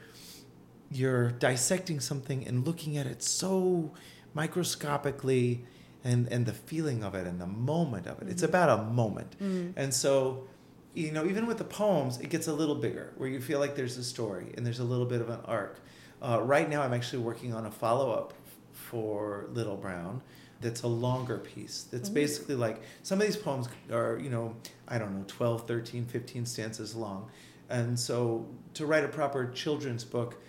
[0.92, 3.92] you're dissecting something and looking at it so
[4.36, 5.66] microscopically
[6.04, 8.30] and and the feeling of it and the moment of it.
[8.30, 8.52] It's mm-hmm.
[8.52, 9.36] about a moment.
[9.42, 9.74] Mm.
[9.76, 10.48] And so
[10.94, 13.76] you know, even with the poems, it gets a little bigger where you feel like
[13.76, 15.82] there's a story and there's a little bit of an arc.
[16.22, 18.34] Uh, right now, I'm actually working on a follow up
[18.72, 20.22] for Little Brown
[20.62, 21.84] that's a longer piece.
[21.92, 22.16] That's mm-hmm.
[22.16, 24.56] basically like some of these poems are, you know,
[24.88, 27.30] I don't know, 12, 13, 15 stanzas long.
[27.70, 30.42] And so to write a proper children's book,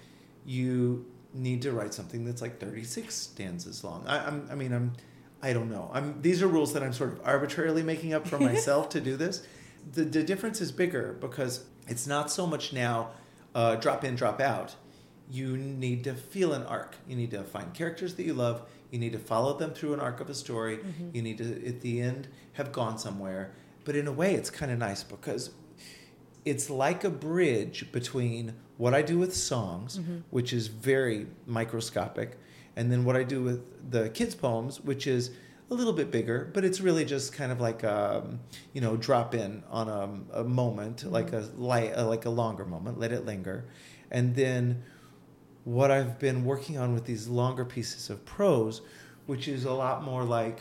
[0.44, 1.06] you
[1.37, 4.05] need to write something that's like 36 stanzas long.
[4.07, 4.93] I, I'm, I mean, I'm,
[5.43, 5.91] I don't know.
[5.93, 9.17] I'm, these are rules that I'm sort of arbitrarily making up for myself to do
[9.17, 9.47] this.
[9.93, 13.11] The, the difference is bigger because it's not so much now
[13.55, 14.75] uh, drop in, drop out.
[15.31, 16.97] You need to feel an arc.
[17.09, 18.63] You need to find characters that you love.
[18.91, 20.79] You need to follow them through an arc of a story.
[21.13, 23.53] You need to, at the end, have gone somewhere.
[23.85, 25.51] But in a way, it's kind of nice because
[26.47, 29.98] it's like a bridge between what I do with songs,
[30.31, 32.39] which is very microscopic,
[32.77, 35.31] and then what I do with the kids' poems, which is
[35.70, 38.39] a little bit bigger, but it's really just kind of like um,
[38.73, 42.64] you know drop in on a, a moment, like a light, uh, like a longer
[42.64, 43.64] moment, let it linger,
[44.10, 44.85] and then
[45.64, 48.82] what I've been working on with these longer pieces of prose,
[49.27, 50.60] which is a lot more like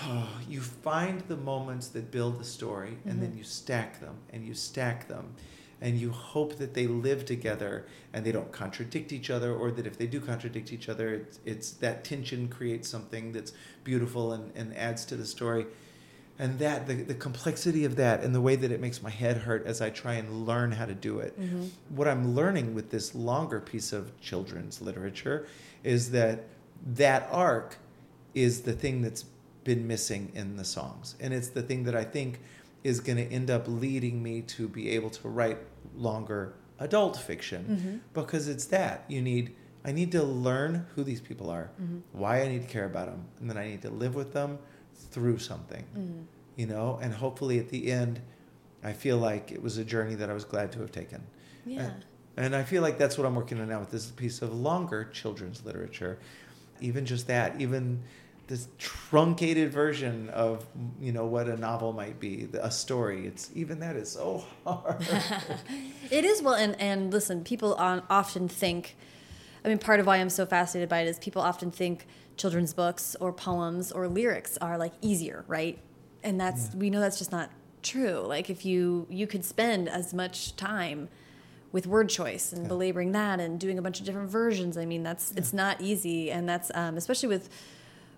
[0.48, 3.20] you find the moments that build the story and mm-hmm.
[3.22, 5.34] then you stack them and you stack them
[5.80, 9.86] and you hope that they live together and they don't contradict each other or that
[9.86, 13.52] if they do contradict each other it's, it's that tension creates something that's
[13.82, 15.66] beautiful and, and adds to the story.
[16.38, 19.36] And that the, the complexity of that and the way that it makes my head
[19.38, 21.38] hurt as i try and learn how to do it.
[21.38, 21.66] Mm-hmm.
[21.90, 25.46] What i'm learning with this longer piece of children's literature
[25.84, 26.44] is that
[26.94, 27.76] that arc
[28.34, 29.24] is the thing that's
[29.64, 31.14] been missing in the songs.
[31.20, 32.40] And it's the thing that i think
[32.84, 35.58] is going to end up leading me to be able to write
[35.96, 37.96] longer adult fiction mm-hmm.
[38.20, 39.04] because it's that.
[39.08, 41.98] You need i need to learn who these people are mm-hmm.
[42.12, 44.56] why i need to care about them and then i need to live with them
[45.10, 46.22] through something mm-hmm.
[46.54, 47.00] you know?
[47.02, 48.20] And hopefully at the end
[48.84, 51.24] i feel like it was a journey that i was glad to have taken.
[51.66, 51.82] Yeah.
[51.82, 52.04] and,
[52.36, 55.04] and i feel like that's what i'm working on now with this piece of longer
[55.04, 56.18] children's literature.
[56.80, 58.02] Even just that even
[58.52, 60.66] this truncated version of
[61.00, 65.00] you know what a novel might be a story it's even that is so hard
[66.10, 68.96] It is well, and and listen, people on, often think.
[69.64, 72.06] I mean, part of why I'm so fascinated by it is people often think
[72.36, 75.78] children's books or poems or lyrics are like easier, right?
[76.22, 76.80] And that's Yeah.
[76.80, 77.48] we know that's just not
[77.82, 78.24] true.
[78.26, 81.08] Like if you you could spend as much time
[81.70, 82.68] with word choice and Yeah.
[82.68, 84.76] belaboring that and doing a bunch of different versions.
[84.76, 87.48] I mean, that's it's not easy, and that's um, especially with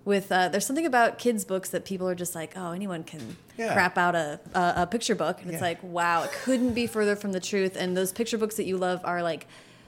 [0.05, 3.37] with uh, there's something about kids books that people are just like, oh, anyone can
[3.57, 3.73] Yeah.
[3.73, 7.17] crap out a, a a picture book, and it's like, wow, it couldn't be further
[7.17, 7.77] from the truth.
[7.77, 9.47] And those picture books that you love are like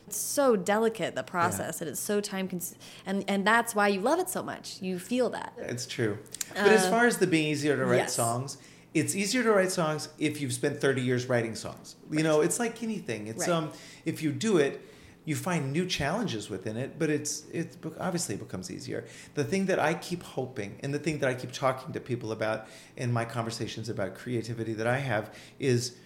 [0.08, 4.20] so delicate the process and it's so time cons- and and that's why you love
[4.20, 6.18] it so much you feel that It's true.
[6.54, 8.14] But as far as the being easier to write yes.
[8.14, 8.56] songs,
[8.94, 11.96] it's easier to write songs if you've spent 30 years writing songs.
[12.10, 13.26] You know, it's like anything.
[13.26, 13.56] It's Right.
[13.56, 13.72] um
[14.04, 14.80] if you do it,
[15.26, 19.04] you find new challenges within it, but it's it's obviously it becomes easier.
[19.34, 22.32] The thing that I keep hoping and the thing that I keep talking to people
[22.32, 25.96] about in my conversations about creativity that I have is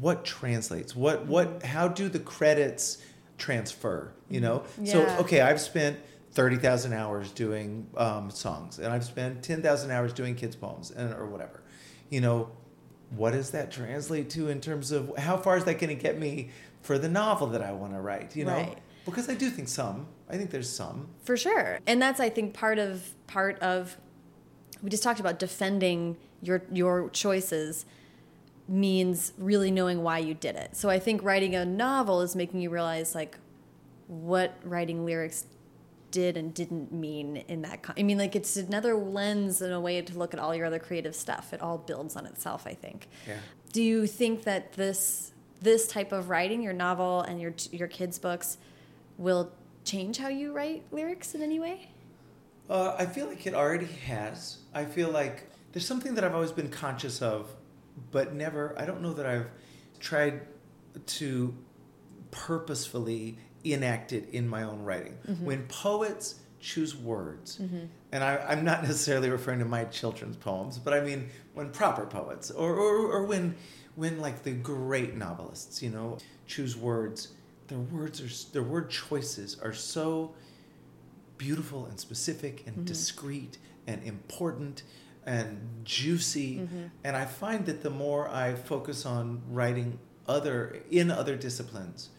[0.00, 2.98] what translates what what how do the credits
[3.38, 4.92] transfer you know Yeah.
[4.92, 5.98] so okay i've spent
[6.32, 11.24] 30,000 hours doing um, songs and i've spent 10,000 hours doing kids poems and or
[11.26, 11.62] whatever
[12.10, 12.50] you know
[13.10, 16.18] what does that translate to in terms of how far is that going to get
[16.18, 16.50] me
[16.88, 18.54] for the novel that i want to write you know?
[18.54, 18.78] Right.
[19.04, 20.06] because i do think some.
[20.30, 21.08] I think there's some.
[21.22, 21.80] For sure.
[21.86, 22.90] And that's i think part of
[23.26, 23.98] part of
[24.82, 27.84] we just talked about defending your your choices
[28.68, 30.70] means really knowing why you did it.
[30.76, 33.36] So i think writing a novel is making you realize like
[34.06, 35.44] what writing lyrics
[36.10, 40.00] did and didn't mean in that i mean like it's another lens and a way
[40.00, 41.52] to look at all your other creative stuff.
[41.52, 43.08] It all builds on itself i think.
[43.26, 43.40] Yeah.
[43.74, 48.18] Do you think that this this type of writing your novel and your your kids
[48.18, 48.58] books
[49.16, 49.50] will
[49.84, 51.88] change how you write lyrics in any way
[52.70, 54.58] Uh, I feel like it already has.
[54.74, 57.48] I feel like there's something that I've always been conscious of,
[58.12, 59.48] but never, I don't know that I've
[60.00, 60.42] tried
[61.18, 61.54] to
[62.30, 65.14] purposefully enact it in my own writing.
[65.42, 67.58] When poets choose words,
[68.12, 72.06] and I, I'm not necessarily referring to my children's poems, but I mean when proper
[72.06, 73.54] poets, or, or, or when,
[73.98, 77.32] when like the great novelists, you know, choose words,
[77.66, 80.32] their words are, their word choices are so
[81.36, 82.84] beautiful and specific and mm-hmm.
[82.84, 83.58] discreet
[83.88, 84.84] and important
[85.26, 86.58] and juicy.
[86.58, 86.84] Mm-hmm.
[87.02, 89.98] And i find that the more i focus on writing
[90.28, 92.10] other in other disciplines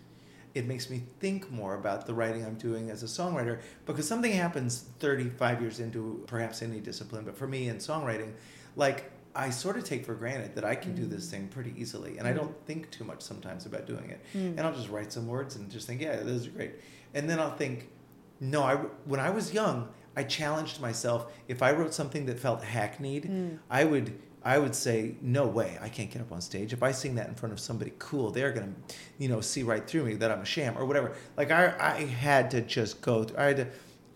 [0.56, 4.32] it makes me think more about the writing i'm doing as a songwriter because something
[4.32, 8.34] happens 35 years into perhaps any discipline but for me in songwriting
[8.76, 11.32] like i sort of take for granted that i can do this mm.
[11.32, 12.38] thing pretty easily and i mm.
[12.38, 14.50] don't think too much sometimes about doing it mm.
[14.58, 16.74] and i'll just write some words and just think yeah those are great
[17.14, 17.90] and then i'll think
[18.40, 18.76] no, I
[19.06, 21.32] when I was young, I challenged myself.
[21.48, 25.90] If I wrote something that felt hackneyed, I would I would say, no way, I
[25.90, 26.72] can't get up on stage.
[26.72, 28.74] If I sing that in front of somebody cool, they're gonna,
[29.18, 31.14] you know, see right through me that I'm a sham or whatever.
[31.36, 33.24] Like I I had to just go.
[33.24, 33.68] Through, I had to.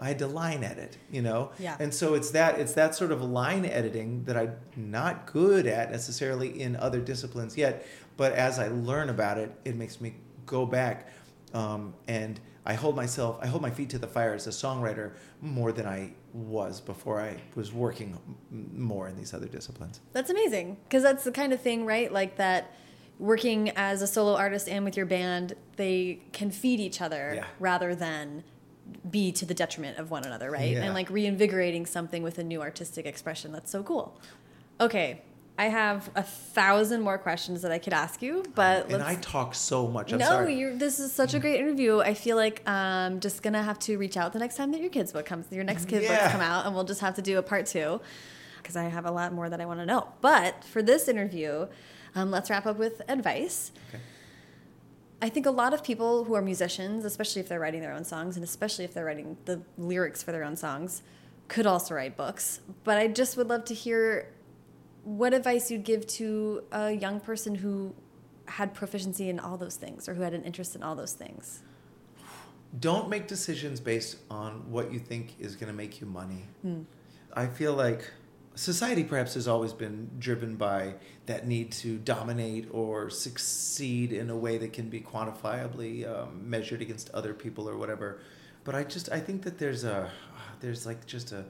[0.03, 1.77] I had to line edit, you know, Yeah.
[1.79, 5.91] and so it's that it's that sort of line editing that I'm not good at
[5.91, 7.85] necessarily in other disciplines yet.
[8.17, 10.15] But as I learn about it, it makes me
[10.45, 11.07] go back
[11.53, 15.11] um, and I hold myself, I hold my feet to the fire as a songwriter
[15.41, 18.17] more than I was before I was working
[18.51, 19.99] more in these other disciplines.
[20.13, 22.11] That's amazing because that's the kind of thing, right?
[22.11, 22.71] Like that
[23.19, 27.45] working as a solo artist and with your band, they can feed each other Yeah.
[27.59, 28.43] rather than
[29.09, 30.71] be to the detriment of one another, right?
[30.71, 30.83] Yeah.
[30.83, 33.51] And like reinvigorating something with a new artistic expression.
[33.51, 34.19] That's so cool.
[34.81, 35.21] Okay,
[35.57, 39.03] I have a thousand more questions that I could ask you, but and let's.
[39.03, 40.11] I talk so much.
[40.11, 40.45] I'm no,
[40.75, 41.99] this is such a great interview.
[41.99, 44.89] I feel like I'm just gonna have to reach out the next time that your
[44.89, 46.17] kids book comes, your next kid Yeah.
[46.17, 48.01] books come out, and we'll just have to do a part two
[48.57, 50.07] because I have a lot more that I want to know.
[50.21, 51.67] But for this interview,
[52.15, 53.71] um, let's wrap up with advice.
[53.89, 54.01] Okay.
[55.23, 58.03] I think a lot of people who are musicians, especially if they're writing their own
[58.03, 61.01] songs, and especially if they're writing the lyrics for their own songs,
[61.47, 62.59] could also write books.
[62.83, 64.33] But I just would love to hear
[65.05, 67.95] what advice you'd give to a young person who
[68.47, 71.61] had proficiency in all those things or who had an interest in all those things.
[72.81, 76.43] Don't make decisions based on what you think is going to make you money.
[76.63, 76.81] Hmm.
[77.31, 78.11] I feel like
[78.55, 84.35] society perhaps has always been driven by that need to dominate or succeed in a
[84.35, 88.19] way that can be quantifiably um, measured against other people or whatever.
[88.63, 90.11] But I just I think that there's a
[90.59, 91.45] there's like just a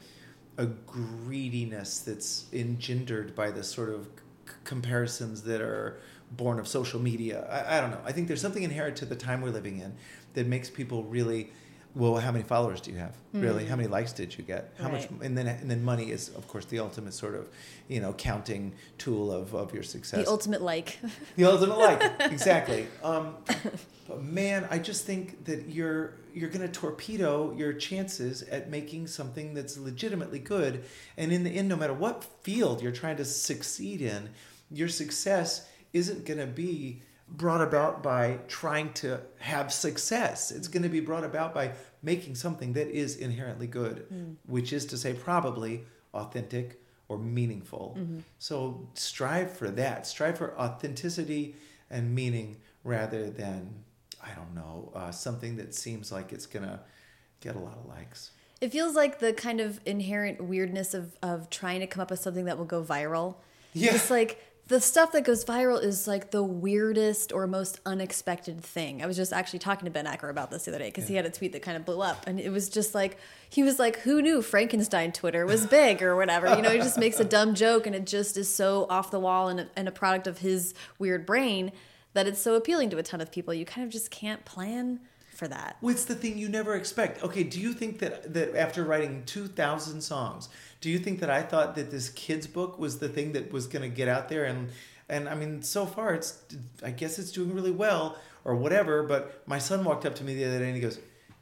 [0.57, 5.99] a greediness that's engendered by the sort of c- comparisons that are
[6.31, 7.47] born of social media.
[7.49, 8.01] I, I don't know.
[8.05, 9.95] I think there's something inherent to the time we're living in
[10.34, 11.51] that makes people really.
[11.95, 13.15] Well, how many followers do you have?
[13.34, 14.74] Really, how many likes did you get?
[14.80, 15.07] How much?
[15.22, 17.49] And then, and then money is, of course, the ultimate sort of,
[17.88, 20.24] you know, counting tool of, of your success.
[20.24, 20.98] The ultimate like.
[21.36, 22.88] The ultimate like, exactly.
[23.03, 23.36] Um,
[24.07, 29.06] but man, I just think that you're you're going to torpedo your chances at making
[29.07, 30.84] something that's legitimately good.
[31.15, 34.30] And in the end, no matter what field you're trying to succeed in,
[34.72, 37.03] your success isn't going to be
[37.34, 40.51] brought about by trying to have success.
[40.51, 44.05] It's going to be brought about by making something that is inherently good,
[44.45, 45.84] which is to say, probably
[46.14, 46.80] authentic
[47.10, 47.97] or meaningful.
[48.38, 50.05] So strive for that.
[50.05, 51.55] Strive for authenticity
[51.89, 53.84] and meaning rather than,
[54.23, 56.80] I don't know, uh, something that seems like it's going to
[57.39, 58.31] get a lot of likes.
[58.61, 62.19] It feels like the kind of inherent weirdness of, of trying to come up with
[62.19, 63.35] something that will go viral.
[63.73, 63.95] Yeah.
[63.95, 69.03] It's like the stuff that goes viral is like the weirdest or most unexpected thing.
[69.03, 71.15] I was just actually talking to Ben Acker about this the other day because he
[71.15, 72.27] had a tweet that kind of blew up.
[72.27, 73.18] And it was just like,
[73.49, 76.56] he was like, who knew Frankenstein Twitter was big or whatever?
[76.56, 79.19] You know, he just makes a dumb joke and it just is so off the
[79.19, 81.73] wall and a, and a product of his weird brain
[82.14, 83.53] that it's so appealing to a ton of people.
[83.53, 85.02] You kind of just can't plan
[85.44, 85.78] for that.
[85.82, 87.24] Well, it's the thing you never expect.
[87.24, 90.49] Okay, do you think that that after writing two thousand songs,
[90.82, 93.68] do you think that I thought that this kids book was the thing that was
[93.68, 94.70] going to get out there and
[95.10, 96.41] and I mean, so far it's
[96.84, 99.03] I guess it's doing really well or whatever.
[99.03, 100.98] But my son walked up to me the other day and he goes,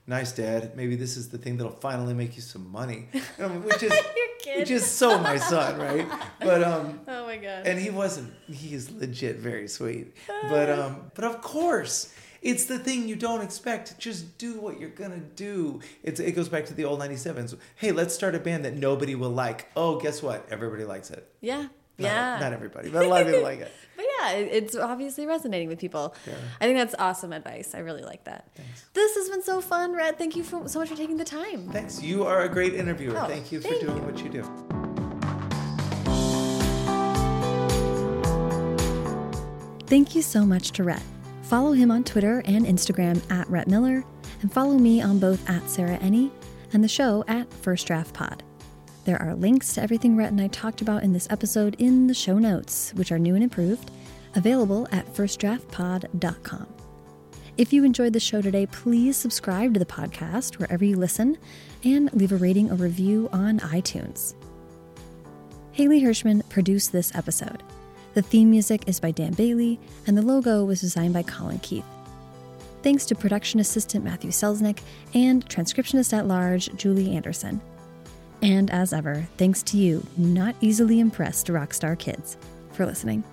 [0.08, 0.76] "Nice, Dad.
[0.76, 3.08] Maybe this is the thing that'll finally make you some money,"
[3.40, 3.94] um, which is
[4.58, 6.08] which is so my son, right?
[6.40, 7.68] But um, Oh my God.
[7.68, 10.18] and he wasn't he is legit very sweet
[10.50, 12.12] but um but of course
[12.42, 16.50] it's the thing you don't expect just do what you're gonna do it's it goes
[16.50, 20.00] back to the old 97s hey let's start a band that nobody will like oh
[20.00, 21.68] guess what everybody likes it yeah.
[21.98, 22.38] Not- Yeah.
[22.40, 25.78] not, everybody but a lot of people like it But yeah, it's obviously resonating with
[25.78, 26.16] people.
[26.26, 26.34] Yeah.
[26.60, 27.76] I think that's awesome advice.
[27.76, 28.48] I really like that.
[28.94, 30.18] This has been so fun, Rhett.
[30.18, 31.68] Thank you for, so much for taking the time.
[31.70, 34.44] thanks you are a great interviewer Oh, thank you for thank doing what you do
[39.88, 41.04] Thank you so much to Rhett.
[41.52, 44.06] Follow him on Twitter and Instagram at Rhett Miller,
[44.42, 46.32] and follow me on both at Sarah Enni
[46.72, 48.42] and the show at First Draft Pod.
[49.04, 52.14] There are links to everything Rhett and I talked about in this episode in the
[52.14, 53.92] show notes, which are new and improved,
[54.34, 56.68] available at firstdraftpod.com.
[57.58, 61.38] If you enjoyed the show today, please subscribe to the podcast wherever you listen
[61.84, 64.36] and leave a rating or review on iTunes.
[65.74, 67.62] Haley Hirschman produced this episode.
[68.14, 71.86] The theme music is by Dan Bailey, and the logo was designed by Colin Keith.
[72.84, 74.80] Thanks to production assistant Matthew Selznick
[75.14, 77.62] and transcriptionist at large Julie Anderson.
[78.42, 82.38] And as ever, thanks to you, not easily impressed rockstar kids,
[82.72, 83.24] for listening.